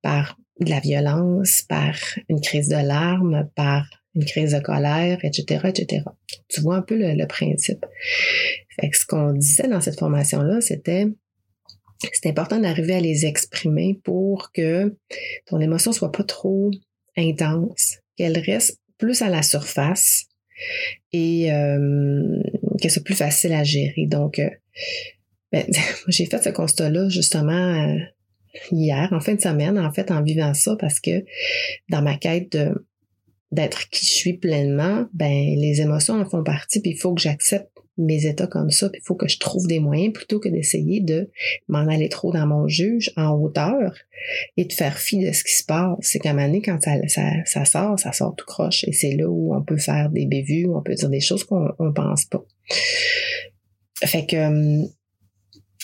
par 0.01 0.39
de 0.59 0.69
la 0.69 0.79
violence, 0.79 1.63
par 1.67 1.95
une 2.29 2.41
crise 2.41 2.69
de 2.69 2.75
larmes, 2.75 3.49
par 3.53 3.85
une 4.15 4.25
crise 4.25 4.53
de 4.53 4.59
colère, 4.59 5.19
etc., 5.23 5.61
etc. 5.65 6.03
Tu 6.47 6.61
vois 6.61 6.77
un 6.77 6.81
peu 6.81 6.97
le, 6.97 7.27
principe. 7.27 7.85
Fait 8.79 8.89
que 8.89 8.97
ce 8.97 9.05
qu'on 9.05 9.33
disait 9.33 9.67
dans 9.67 9.81
cette 9.81 9.99
formation-là, 9.99 10.61
c'était 10.61 11.05
c'est 12.13 12.29
important 12.29 12.59
d'arriver 12.59 12.95
à 12.95 12.99
les 12.99 13.25
exprimer 13.25 13.99
pour 14.03 14.51
que 14.51 14.95
ton 15.47 15.59
émotion 15.59 15.91
soit 15.91 16.11
pas 16.11 16.23
trop 16.23 16.71
intense, 17.17 17.97
qu'elle 18.15 18.37
reste 18.37 18.79
plus 18.97 19.21
à 19.21 19.29
la 19.29 19.41
surface 19.41 20.25
et 21.11 21.51
euh, 21.51 22.41
que 22.81 22.89
c'est 22.89 23.03
plus 23.03 23.15
facile 23.15 23.53
à 23.53 23.63
gérer. 23.63 24.05
Donc, 24.07 24.39
ben, 25.67 25.81
j'ai 26.07 26.25
fait 26.25 26.43
ce 26.43 26.49
constat-là 26.49 27.09
justement 27.09 27.95
hier, 28.71 29.09
en 29.11 29.19
fin 29.19 29.35
de 29.35 29.41
semaine, 29.41 29.77
en 29.77 29.91
fait, 29.91 30.09
en 30.11 30.23
vivant 30.23 30.53
ça, 30.53 30.75
parce 30.79 30.99
que 30.99 31.23
dans 31.89 32.01
ma 32.01 32.17
quête 32.17 32.57
d'être 33.51 33.89
qui 33.89 34.05
je 34.05 34.11
suis 34.11 34.33
pleinement, 34.33 35.05
ben 35.13 35.29
les 35.29 35.81
émotions 35.81 36.15
en 36.15 36.25
font 36.25 36.43
partie, 36.43 36.81
puis 36.81 36.91
il 36.91 36.97
faut 36.97 37.13
que 37.13 37.21
j'accepte 37.21 37.71
mes 37.97 38.27
états 38.27 38.47
comme 38.47 38.69
ça, 38.69 38.89
puis 38.89 39.01
il 39.03 39.05
faut 39.05 39.15
que 39.15 39.27
je 39.27 39.39
trouve 39.39 39.65
des 39.67 39.79
moyens 39.79 40.13
plutôt 40.13 40.39
que 40.39 40.49
d'essayer 40.49 41.01
de 41.01 41.29
m'en 41.67 41.87
aller 41.87 42.09
trop 42.09 42.31
dans 42.31 42.45
mon 42.45 42.67
juge 42.67 43.11
en 43.15 43.31
hauteur 43.31 43.93
et 44.55 44.65
de 44.65 44.73
faire 44.73 44.99
fi 44.99 45.17
de 45.17 45.31
ce 45.31 45.43
qui 45.43 45.53
se 45.53 45.63
passe. 45.63 45.97
C'est 46.01 46.19
qu'à 46.19 46.29
un 46.29 46.33
moment 46.33 46.45
donné, 46.45 46.61
quand 46.61 46.79
ça, 46.81 47.43
ça, 47.45 47.65
sort, 47.65 47.99
ça 47.99 48.11
sort 48.11 48.35
tout 48.35 48.45
croche 48.45 48.83
et 48.83 48.93
c'est 48.93 49.15
là 49.15 49.27
où 49.27 49.55
on 49.55 49.63
peut 49.63 49.77
faire 49.77 50.09
des 50.09 50.25
bévues, 50.27 50.67
on 50.67 50.81
peut 50.83 50.93
dire 50.93 51.09
des 51.09 51.19
choses 51.19 51.43
qu'on 51.43 51.69
on 51.79 51.91
pense 51.91 52.25
pas. 52.25 52.43
Fait 54.03 54.27
que 54.27 54.35
hum, 54.35 54.89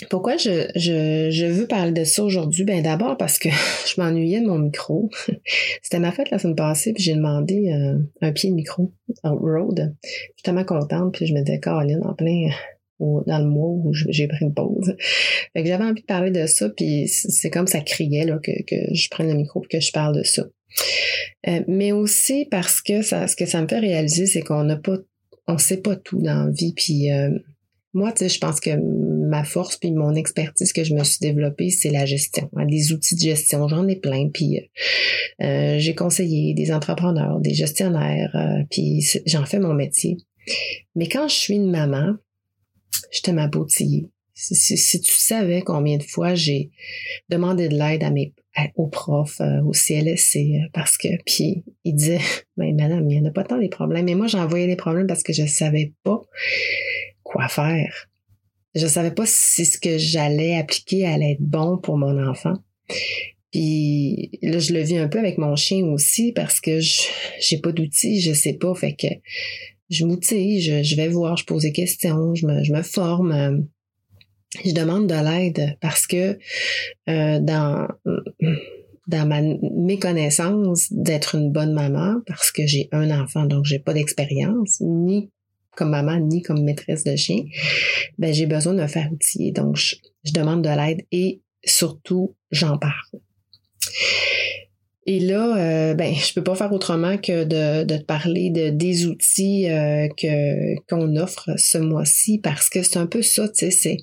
pourquoi 0.09 0.37
je, 0.37 0.67
je, 0.75 1.29
je, 1.31 1.45
veux 1.45 1.67
parler 1.67 1.91
de 1.91 2.03
ça 2.03 2.23
aujourd'hui? 2.23 2.63
Ben 2.63 2.81
d'abord 2.81 3.17
parce 3.17 3.39
que 3.39 3.49
je 3.87 3.99
m'ennuyais 3.99 4.41
de 4.41 4.47
mon 4.47 4.59
micro. 4.59 5.09
C'était 5.81 5.99
ma 5.99 6.11
fête 6.11 6.31
la 6.31 6.39
semaine 6.39 6.55
passée, 6.55 6.93
puis 6.93 7.03
j'ai 7.03 7.15
demandé 7.15 7.71
euh, 7.71 7.97
un 8.21 8.31
pied 8.31 8.49
de 8.49 8.55
micro 8.55 8.91
road. 9.23 9.95
suis 10.03 10.43
tellement 10.43 10.65
contente, 10.65 11.13
puis 11.13 11.25
je 11.25 11.33
me 11.33 11.41
disais, 11.41 11.59
Caroline, 11.59 12.01
en 12.03 12.13
plein 12.13 12.49
dans 12.99 13.39
le 13.39 13.45
mois 13.45 13.69
où 13.69 13.93
j'ai 13.93 14.27
pris 14.27 14.45
une 14.45 14.53
pause. 14.53 14.95
Fait 15.53 15.63
que 15.63 15.67
j'avais 15.67 15.83
envie 15.83 16.01
de 16.01 16.05
parler 16.05 16.31
de 16.31 16.45
ça, 16.45 16.69
puis 16.69 17.07
c'est 17.07 17.49
comme 17.49 17.67
ça 17.67 17.81
criait 17.81 18.25
là, 18.25 18.39
que, 18.41 18.51
que 18.63 18.93
je 18.93 19.09
prenne 19.09 19.27
le 19.27 19.35
micro 19.35 19.63
et 19.63 19.67
que 19.67 19.79
je 19.79 19.91
parle 19.91 20.15
de 20.15 20.23
ça. 20.23 20.43
Euh, 21.47 21.61
mais 21.67 21.91
aussi 21.91 22.47
parce 22.49 22.81
que 22.81 23.01
ça, 23.01 23.27
ce 23.27 23.35
que 23.35 23.45
ça 23.45 23.61
me 23.61 23.67
fait 23.67 23.79
réaliser, 23.79 24.25
c'est 24.25 24.41
qu'on 24.41 24.63
n'a 24.63 24.77
pas, 24.77 24.97
on 25.47 25.57
sait 25.57 25.81
pas 25.81 25.95
tout 25.95 26.21
dans 26.21 26.45
la 26.45 26.51
vie, 26.51 26.73
puis 26.73 27.11
euh, 27.11 27.31
moi, 27.93 28.11
tu 28.11 28.19
sais, 28.19 28.29
je 28.29 28.39
pense 28.39 28.59
que 28.59 28.71
ma 29.29 29.43
force 29.43 29.77
puis 29.77 29.91
mon 29.91 30.15
expertise 30.15 30.73
que 30.73 30.83
je 30.83 30.95
me 30.95 31.03
suis 31.03 31.19
développée, 31.21 31.69
c'est 31.69 31.91
la 31.91 32.05
gestion, 32.05 32.49
des 32.67 32.91
outils 32.91 33.15
de 33.15 33.21
gestion. 33.21 33.67
J'en 33.67 33.87
ai 33.87 33.95
plein. 33.95 34.29
Puis 34.33 34.57
euh, 34.57 35.45
euh, 35.45 35.79
j'ai 35.79 35.93
conseillé 35.93 36.53
des 36.55 36.71
entrepreneurs, 36.71 37.39
des 37.39 37.53
gestionnaires, 37.53 38.31
euh, 38.35 38.63
puis 38.71 39.05
j'en 39.27 39.45
fais 39.45 39.59
mon 39.59 39.73
métier. 39.73 40.17
Mais 40.95 41.07
quand 41.07 41.27
je 41.27 41.35
suis 41.35 41.55
une 41.55 41.69
maman, 41.69 42.15
je 43.11 43.21
te 43.21 43.31
m'aboutiller. 43.31 44.09
Si, 44.35 44.55
si, 44.55 44.99
tu 44.99 45.13
savais 45.13 45.61
combien 45.61 45.97
de 45.97 46.03
fois 46.03 46.33
j'ai 46.33 46.71
demandé 47.29 47.69
de 47.69 47.75
l'aide 47.75 48.03
à 48.03 48.09
mes 48.09 48.33
aux 48.75 48.87
profs, 48.87 49.41
au 49.65 49.73
CLSC, 49.73 50.69
parce 50.73 50.97
que 50.97 51.07
puis 51.25 51.63
il 51.83 51.95
disait, 51.95 52.19
ben 52.57 52.75
madame, 52.75 53.09
il 53.09 53.19
n'y 53.19 53.25
en 53.25 53.29
a 53.29 53.31
pas 53.31 53.43
tant 53.43 53.57
des 53.57 53.69
problèmes. 53.69 54.05
Mais 54.05 54.15
moi, 54.15 54.27
j'envoyais 54.27 54.67
des 54.67 54.75
problèmes 54.75 55.07
parce 55.07 55.23
que 55.23 55.33
je 55.33 55.45
savais 55.45 55.93
pas 56.03 56.21
quoi 57.23 57.47
faire. 57.47 58.09
Je 58.75 58.87
savais 58.87 59.11
pas 59.11 59.25
si 59.25 59.65
ce 59.65 59.77
que 59.77 59.97
j'allais 59.97 60.55
appliquer 60.55 61.05
allait 61.05 61.33
être 61.33 61.41
bon 61.41 61.77
pour 61.77 61.97
mon 61.97 62.21
enfant. 62.27 62.55
Puis 63.51 64.31
là, 64.41 64.57
je 64.57 64.73
le 64.73 64.81
vis 64.81 64.97
un 64.97 65.07
peu 65.07 65.19
avec 65.19 65.37
mon 65.37 65.55
chien 65.55 65.85
aussi 65.85 66.31
parce 66.31 66.59
que 66.59 66.79
je 66.79 67.03
j'ai 67.39 67.59
pas 67.59 67.71
d'outils, 67.71 68.19
je 68.19 68.33
sais 68.33 68.53
pas. 68.53 68.73
Fait 68.73 68.95
que 68.95 69.07
je 69.89 70.05
m'outille, 70.05 70.59
je, 70.59 70.95
vais 70.95 71.07
voir, 71.07 71.37
je 71.37 71.45
pose 71.45 71.61
des 71.61 71.71
questions, 71.71 72.33
je 72.33 72.47
me, 72.47 72.63
je 72.63 72.73
me 72.73 72.81
forme. 72.81 73.67
Je 74.65 74.71
demande 74.71 75.07
de 75.07 75.13
l'aide 75.13 75.77
parce 75.81 76.07
que 76.07 76.39
euh, 77.09 77.39
dans 77.39 77.87
dans 79.07 79.27
ma 79.27 79.41
méconnaissance 79.41 80.91
d'être 80.91 81.35
une 81.35 81.51
bonne 81.51 81.73
maman 81.73 82.21
parce 82.25 82.51
que 82.51 82.65
j'ai 82.65 82.87
un 82.91 83.11
enfant 83.11 83.45
donc 83.45 83.65
j'ai 83.65 83.79
pas 83.79 83.93
d'expérience 83.93 84.79
ni 84.79 85.29
comme 85.75 85.89
maman 85.89 86.19
ni 86.19 86.41
comme 86.41 86.63
maîtresse 86.63 87.03
de 87.03 87.15
chien, 87.15 87.43
ben 88.17 88.33
j'ai 88.33 88.45
besoin 88.45 88.73
me 88.73 88.87
faire 88.87 89.11
outiller. 89.11 89.51
Donc, 89.51 89.75
je, 89.75 89.95
demande 90.33 90.63
de 90.63 90.69
l'aide 90.69 91.01
et 91.11 91.41
surtout, 91.63 92.35
j'en 92.51 92.77
parle. 92.77 92.93
Et 95.05 95.19
là, 95.19 95.57
euh, 95.57 95.93
ben, 95.95 96.13
je 96.15 96.33
peux 96.33 96.43
pas 96.43 96.55
faire 96.55 96.71
autrement 96.71 97.17
que 97.17 97.43
de, 97.43 97.83
de 97.83 97.97
te 97.97 98.03
parler 98.03 98.49
de, 98.49 98.69
des 98.69 99.05
outils 99.05 99.69
euh, 99.69 100.07
que 100.15 100.79
qu'on 100.87 101.17
offre 101.17 101.49
ce 101.57 101.77
mois-ci 101.77 102.39
parce 102.39 102.69
que 102.69 102.83
c'est 102.83 102.97
un 102.97 103.05
peu 103.05 103.21
ça, 103.21 103.49
tu 103.49 103.69
sais, 103.69 103.97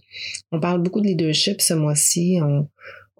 on 0.52 0.60
parle 0.60 0.82
beaucoup 0.82 1.00
de 1.00 1.06
leadership 1.06 1.62
ce 1.62 1.72
mois-ci, 1.72 2.38
on, 2.42 2.68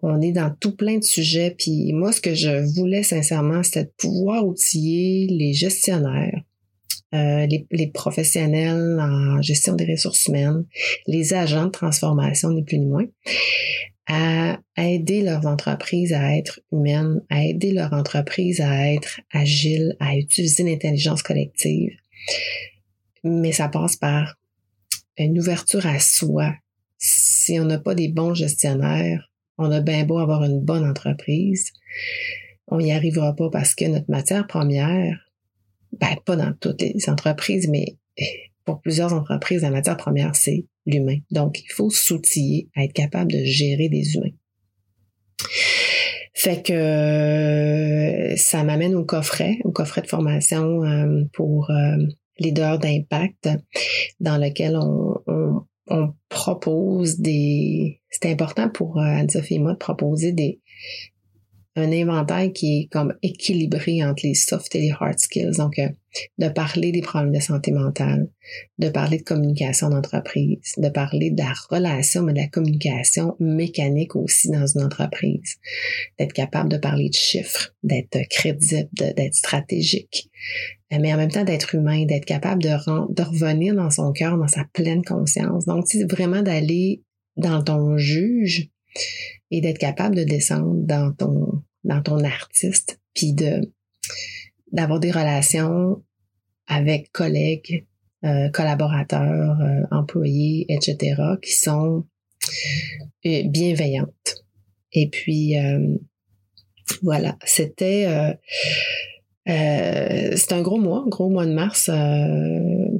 on 0.02 0.20
est 0.20 0.32
dans 0.32 0.54
tout 0.60 0.76
plein 0.76 0.98
de 0.98 1.04
sujets, 1.04 1.54
puis 1.56 1.92
moi, 1.92 2.12
ce 2.12 2.20
que 2.20 2.34
je 2.34 2.50
voulais 2.74 3.02
sincèrement, 3.02 3.62
c'était 3.62 3.84
de 3.84 3.92
pouvoir 3.96 4.46
outiller 4.46 5.26
les 5.28 5.52
gestionnaires, 5.52 6.42
euh, 7.12 7.46
les, 7.70 7.86
professionnels 7.88 8.98
en 9.00 9.42
gestion 9.42 9.74
des 9.74 9.90
ressources 9.90 10.26
humaines, 10.26 10.64
les 11.08 11.34
agents 11.34 11.66
de 11.66 11.70
transformation, 11.70 12.50
ni 12.50 12.62
plus 12.62 12.78
ni 12.78 12.86
moins, 12.86 13.06
à, 14.06 14.58
aider 14.76 15.22
leurs 15.22 15.46
entreprises 15.46 16.12
à 16.12 16.36
être 16.36 16.60
humaines, 16.72 17.20
à 17.28 17.44
aider 17.44 17.72
leur 17.72 17.92
entreprise 17.92 18.60
à 18.60 18.92
être 18.92 19.20
agile, 19.32 19.96
à 20.00 20.16
utiliser 20.16 20.62
l'intelligence 20.62 21.22
collective. 21.22 21.92
Mais 23.24 23.52
ça 23.52 23.68
passe 23.68 23.96
par 23.96 24.36
une 25.18 25.38
ouverture 25.38 25.86
à 25.86 25.98
soi. 25.98 26.54
Si 26.96 27.58
on 27.60 27.64
n'a 27.64 27.78
pas 27.78 27.94
des 27.94 28.08
bons 28.08 28.34
gestionnaires, 28.34 29.30
on 29.58 29.70
a 29.70 29.80
bien 29.80 30.04
beau 30.04 30.18
avoir 30.18 30.44
une 30.44 30.60
bonne 30.60 30.88
entreprise, 30.88 31.72
on 32.68 32.78
n'y 32.78 32.92
arrivera 32.92 33.34
pas 33.34 33.50
parce 33.50 33.74
que 33.74 33.84
notre 33.84 34.10
matière 34.10 34.46
première, 34.46 35.29
ben, 35.92 36.16
pas 36.24 36.36
dans 36.36 36.52
toutes 36.60 36.82
les 36.82 37.08
entreprises, 37.08 37.68
mais 37.68 37.96
pour 38.64 38.80
plusieurs 38.80 39.12
entreprises, 39.12 39.62
la 39.62 39.70
matière 39.70 39.96
première, 39.96 40.36
c'est 40.36 40.66
l'humain. 40.86 41.18
Donc, 41.30 41.60
il 41.60 41.72
faut 41.72 41.90
s'outiller 41.90 42.68
à 42.76 42.84
être 42.84 42.92
capable 42.92 43.32
de 43.32 43.44
gérer 43.44 43.88
des 43.88 44.14
humains. 44.14 44.36
Fait 46.34 46.62
que 46.62 48.34
ça 48.36 48.64
m'amène 48.64 48.94
au 48.94 49.04
coffret, 49.04 49.58
au 49.64 49.72
coffret 49.72 50.02
de 50.02 50.06
formation 50.06 50.84
euh, 50.84 51.24
pour 51.32 51.70
euh, 51.70 51.96
leaders 52.38 52.78
d'impact, 52.78 53.50
dans 54.20 54.38
lequel 54.38 54.76
on, 54.76 55.20
on, 55.88 56.14
propose 56.28 57.18
des... 57.18 58.00
C'est 58.08 58.30
important 58.30 58.70
pour 58.70 58.98
euh, 58.98 59.02
Anne-Sophie 59.02 59.56
et 59.56 59.58
moi 59.58 59.72
de 59.72 59.78
proposer 59.78 60.32
des, 60.32 60.60
un 61.76 61.92
inventaire 61.92 62.52
qui 62.52 62.80
est 62.80 62.86
comme 62.90 63.14
équilibré 63.22 64.04
entre 64.04 64.26
les 64.26 64.34
soft 64.34 64.74
et 64.74 64.80
les 64.80 64.90
hard 64.90 65.18
skills. 65.18 65.56
Donc, 65.58 65.78
euh, 65.78 65.88
de 66.38 66.48
parler 66.48 66.90
des 66.90 67.02
problèmes 67.02 67.32
de 67.32 67.38
santé 67.38 67.70
mentale, 67.70 68.28
de 68.78 68.88
parler 68.88 69.18
de 69.18 69.22
communication 69.22 69.90
d'entreprise, 69.90 70.74
de 70.76 70.88
parler 70.88 71.30
de 71.30 71.40
la 71.40 71.52
relation, 71.70 72.24
mais 72.24 72.32
de 72.32 72.38
la 72.38 72.48
communication 72.48 73.36
mécanique 73.38 74.16
aussi 74.16 74.50
dans 74.50 74.66
une 74.66 74.82
entreprise, 74.82 75.58
d'être 76.18 76.32
capable 76.32 76.68
de 76.68 76.78
parler 76.78 77.08
de 77.08 77.14
chiffres, 77.14 77.72
d'être 77.84 78.18
crédible, 78.28 78.88
d'être 78.92 79.34
stratégique, 79.34 80.28
euh, 80.92 80.98
mais 81.00 81.14
en 81.14 81.16
même 81.16 81.30
temps 81.30 81.44
d'être 81.44 81.76
humain, 81.76 82.04
d'être 82.04 82.24
capable 82.24 82.62
de, 82.62 82.68
de 82.68 83.22
revenir 83.22 83.76
dans 83.76 83.90
son 83.90 84.12
cœur, 84.12 84.36
dans 84.36 84.48
sa 84.48 84.64
pleine 84.72 85.04
conscience. 85.04 85.66
Donc, 85.66 85.84
c'est 85.86 86.10
vraiment 86.10 86.42
d'aller 86.42 87.04
dans 87.36 87.62
ton 87.62 87.96
juge 87.96 88.70
et 89.50 89.60
d'être 89.60 89.78
capable 89.78 90.16
de 90.16 90.24
descendre 90.24 90.74
dans 90.76 91.12
ton 91.12 91.62
dans 91.84 92.02
ton 92.02 92.22
artiste, 92.24 93.00
puis 93.14 93.32
de 93.32 93.72
d'avoir 94.72 95.00
des 95.00 95.10
relations 95.10 96.02
avec 96.66 97.10
collègues, 97.10 97.86
euh, 98.24 98.48
collaborateurs, 98.50 99.60
euh, 99.60 99.82
employés, 99.90 100.66
etc., 100.68 101.16
qui 101.42 101.52
sont 101.52 102.04
euh, 103.26 103.42
bienveillantes. 103.46 104.44
Et 104.92 105.08
puis 105.08 105.54
voilà, 107.02 107.38
c'était 107.44 108.06
c'est 109.46 110.52
un 110.52 110.62
gros 110.62 110.78
mois, 110.78 111.04
gros 111.06 111.30
mois 111.30 111.46
de 111.46 111.52
mars 111.52 111.90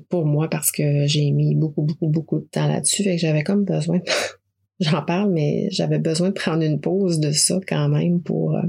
pour 0.08 0.24
moi 0.24 0.48
parce 0.48 0.70
que 0.70 1.06
j'ai 1.06 1.32
mis 1.32 1.56
beaucoup, 1.56 1.82
beaucoup, 1.82 2.06
beaucoup 2.06 2.38
de 2.38 2.44
temps 2.44 2.68
là-dessus. 2.68 3.02
Fait 3.02 3.16
que 3.16 3.20
j'avais 3.20 3.42
comme 3.42 3.64
besoin 3.64 4.00
j'en 4.80 5.02
parle, 5.02 5.32
mais 5.32 5.68
j'avais 5.70 5.98
besoin 5.98 6.28
de 6.28 6.34
prendre 6.34 6.62
une 6.62 6.80
pause 6.80 7.20
de 7.20 7.32
ça 7.32 7.60
quand 7.66 7.88
même 7.88 8.22
pour 8.22 8.56
euh, 8.56 8.62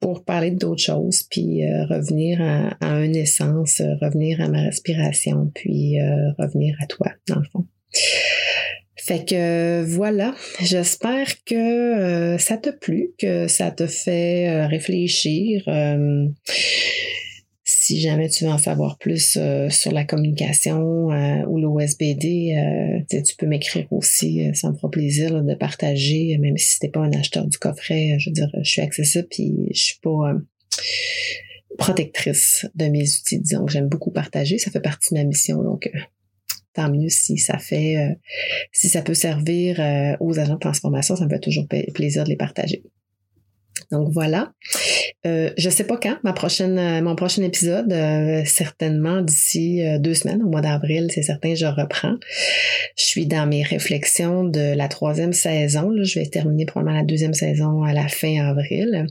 pour 0.00 0.24
parler 0.24 0.50
d'autres 0.50 0.82
choses, 0.82 1.24
puis 1.30 1.64
euh, 1.64 1.84
revenir 1.86 2.40
à, 2.40 2.76
à, 2.80 3.04
une 3.04 3.16
essence, 3.16 3.80
revenir 4.00 4.40
à 4.40 4.48
ma 4.48 4.62
respiration, 4.62 5.50
puis 5.54 6.00
euh, 6.00 6.30
revenir 6.38 6.76
à 6.80 6.86
toi, 6.86 7.08
dans 7.28 7.36
le 7.36 7.44
fond. 7.50 7.66
Fait 8.96 9.24
que 9.24 9.84
voilà, 9.84 10.34
j'espère 10.60 11.28
que 11.44 12.36
ça 12.38 12.56
t'a 12.56 12.72
plu, 12.72 13.10
que 13.18 13.46
ça 13.46 13.70
te 13.70 13.86
fait 13.86 14.66
réfléchir 14.66 15.62
si 17.86 18.00
jamais 18.00 18.28
tu 18.28 18.44
veux 18.44 18.50
en 18.50 18.58
savoir 18.58 18.98
plus 18.98 19.36
euh, 19.36 19.70
sur 19.70 19.92
la 19.92 20.04
communication 20.04 21.12
euh, 21.12 21.44
ou 21.46 21.58
l'OSBD, 21.58 22.56
euh, 22.56 23.20
tu 23.22 23.36
peux 23.36 23.46
m'écrire 23.46 23.86
aussi. 23.92 24.50
ça 24.54 24.70
me 24.70 24.76
fera 24.76 24.90
plaisir 24.90 25.42
de 25.42 25.54
partager, 25.54 26.36
même 26.38 26.56
si 26.56 26.80
t'es 26.80 26.88
pas 26.88 27.00
un 27.00 27.12
acheteur 27.12 27.46
du 27.46 27.58
coffret. 27.58 28.16
Je 28.18 28.30
veux 28.30 28.34
dire, 28.34 28.50
je 28.60 28.68
suis 28.68 28.82
accessible 28.82 29.28
puis 29.30 29.52
je 29.72 29.80
suis 29.80 30.00
pas 30.00 30.32
protectrice 31.78 32.66
de 32.74 32.86
mes 32.86 33.02
outils. 33.02 33.38
Disons 33.38 33.66
que 33.66 33.72
j'aime 33.72 33.88
beaucoup 33.88 34.10
partager. 34.10 34.58
Ça 34.58 34.70
fait 34.70 34.80
partie 34.80 35.14
de 35.14 35.18
ma 35.18 35.24
mission. 35.24 35.62
Donc, 35.62 35.88
tant 36.76 36.90
mieux 36.90 37.08
si 37.08 37.38
ça 37.38 37.58
fait, 37.58 37.96
euh, 37.96 38.14
si 38.70 38.88
ça 38.88 39.02
peut 39.02 39.14
servir 39.14 39.80
euh, 39.80 40.16
aux 40.20 40.38
agents 40.38 40.54
de 40.54 40.60
transformation, 40.60 41.16
ça 41.16 41.24
me 41.24 41.30
fait 41.30 41.40
toujours 41.40 41.66
plaisir 41.94 42.24
de 42.24 42.28
les 42.28 42.36
partager. 42.36 42.82
Donc 43.90 44.08
voilà. 44.10 44.52
Euh, 45.26 45.50
je 45.56 45.70
sais 45.70 45.84
pas 45.84 45.96
quand, 45.96 46.16
ma 46.22 46.32
prochaine, 46.32 46.78
euh, 46.78 47.02
mon 47.02 47.16
prochain 47.16 47.42
épisode, 47.42 47.92
euh, 47.92 48.42
certainement 48.44 49.22
d'ici 49.22 49.82
deux 49.98 50.14
semaines, 50.14 50.42
au 50.42 50.48
mois 50.48 50.60
d'avril, 50.60 51.10
c'est 51.12 51.22
certain, 51.22 51.54
je 51.54 51.66
reprends. 51.66 52.14
Je 52.96 53.04
suis 53.04 53.26
dans 53.26 53.46
mes 53.46 53.62
réflexions 53.62 54.44
de 54.44 54.74
la 54.74 54.88
troisième 54.88 55.32
saison. 55.32 55.90
Je 56.02 56.18
vais 56.18 56.26
terminer 56.26 56.66
probablement 56.66 56.98
la 56.98 57.04
deuxième 57.04 57.34
saison 57.34 57.82
à 57.82 57.92
la 57.92 58.08
fin 58.08 58.44
avril. 58.44 59.06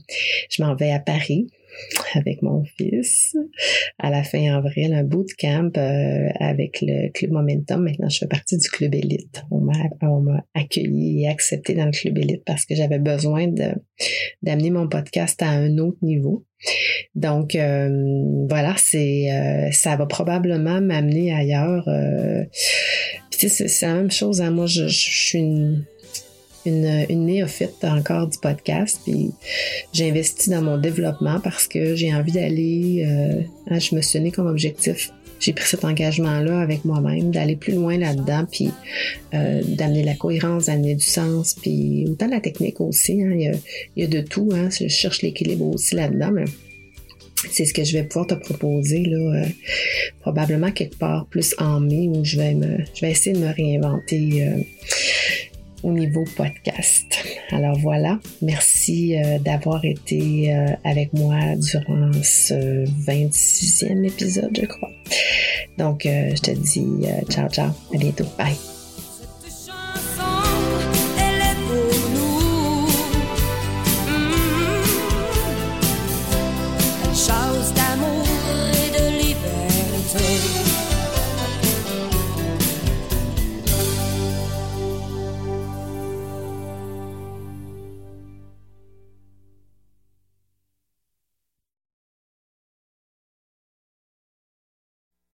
Je 0.49 0.63
m'en 0.63 0.75
vais 0.75 0.91
à 0.91 0.99
Paris 0.99 1.47
avec 2.15 2.41
mon 2.41 2.63
fils 2.77 3.35
à 3.99 4.09
la 4.09 4.23
fin 4.23 4.55
avril, 4.55 4.93
un 4.93 5.03
bootcamp 5.03 5.71
euh, 5.77 6.29
avec 6.39 6.79
le 6.81 7.09
Club 7.11 7.31
Momentum. 7.31 7.83
Maintenant, 7.83 8.09
je 8.09 8.19
fais 8.19 8.27
partie 8.27 8.57
du 8.57 8.67
Club 8.69 8.95
Élite. 8.95 9.43
On 9.51 9.61
m'a 9.61 10.43
accueilli 10.53 11.23
et 11.23 11.29
accepté 11.29 11.73
dans 11.73 11.85
le 11.85 11.91
Club 11.91 12.17
Élite 12.17 12.43
parce 12.45 12.65
que 12.65 12.75
j'avais 12.75 12.99
besoin 12.99 13.47
d'amener 14.41 14.69
mon 14.69 14.87
podcast 14.87 15.41
à 15.41 15.49
un 15.49 15.77
autre 15.77 15.99
niveau. 16.01 16.45
Donc 17.13 17.55
euh, 17.55 18.45
voilà, 18.49 18.75
c'est 18.77 19.31
euh, 19.31 19.71
ça 19.71 19.95
va 19.95 20.05
probablement 20.05 20.81
m'amener 20.81 21.33
ailleurs. 21.33 21.87
c'est 23.31 23.81
la 23.81 23.95
même 23.95 24.11
chose. 24.11 24.41
Hein. 24.41 24.51
Moi, 24.51 24.65
je, 24.65 24.87
je 24.87 25.09
suis 25.09 25.39
une 25.39 25.85
une, 26.65 27.05
une 27.09 27.25
néophyte 27.25 27.83
encore 27.83 28.27
du 28.27 28.37
podcast, 28.37 28.99
puis 29.03 29.31
j'ai 29.93 30.09
investi 30.09 30.49
dans 30.49 30.61
mon 30.61 30.77
développement 30.77 31.39
parce 31.39 31.67
que 31.67 31.95
j'ai 31.95 32.13
envie 32.13 32.31
d'aller, 32.31 33.05
euh, 33.07 33.41
hein, 33.69 33.79
je 33.79 33.95
me 33.95 34.01
suis 34.01 34.19
donné 34.19 34.31
comme 34.31 34.47
objectif 34.47 35.11
j'ai 35.39 35.53
pris 35.53 35.67
cet 35.67 35.83
engagement-là 35.83 36.59
avec 36.59 36.85
moi-même, 36.85 37.31
d'aller 37.31 37.55
plus 37.55 37.73
loin 37.73 37.97
là-dedans, 37.97 38.45
puis 38.49 38.71
euh, 39.33 39.61
d'amener 39.63 40.03
la 40.03 40.15
cohérence, 40.15 40.65
d'amener 40.65 40.95
du 40.95 41.05
sens, 41.05 41.55
puis 41.55 42.05
autant 42.09 42.27
la 42.27 42.39
technique 42.39 42.81
aussi. 42.81 43.21
Hein, 43.21 43.31
il, 43.33 43.41
y 43.41 43.47
a, 43.47 43.51
il, 43.95 44.03
y 44.03 44.05
a, 44.05 44.07
de 44.07 44.21
tout. 44.21 44.49
Hein, 44.53 44.69
je 44.69 44.87
cherche 44.87 45.21
l'équilibre 45.21 45.65
aussi 45.65 45.95
là-dedans, 45.95 46.31
mais 46.31 46.45
c'est 47.51 47.65
ce 47.65 47.73
que 47.73 47.83
je 47.83 47.97
vais 47.97 48.03
pouvoir 48.03 48.27
te 48.27 48.33
proposer 48.33 49.03
là, 49.05 49.43
euh, 49.43 49.45
probablement 50.21 50.71
quelque 50.71 50.97
part 50.97 51.27
plus 51.27 51.53
en 51.59 51.79
mai 51.79 52.07
où 52.07 52.23
je 52.23 52.37
vais 52.37 52.55
me, 52.55 52.77
je 52.95 53.01
vais 53.01 53.11
essayer 53.11 53.35
de 53.35 53.41
me 53.41 53.53
réinventer. 53.53 54.65
Au 55.85 55.91
niveau 55.91 56.25
podcast. 56.35 57.23
Alors 57.51 57.77
voilà, 57.79 58.19
merci 58.41 59.15
euh, 59.15 59.37
d'avoir 59.39 59.85
été 59.85 60.53
euh, 60.53 60.67
avec 60.83 61.13
moi 61.13 61.37
durant 61.55 62.11
ce 62.23 62.85
26e 62.85 64.05
épisode, 64.05 64.57
je 64.59 64.65
crois. 64.65 64.91
Donc, 65.77 66.05
euh, 66.05 66.31
je 66.35 66.41
te 66.41 66.51
dis 66.51 67.05
ciao, 67.29 67.47
ciao, 67.49 67.69
à 67.93 67.97
bientôt, 67.97 68.25
bye. 68.37 68.74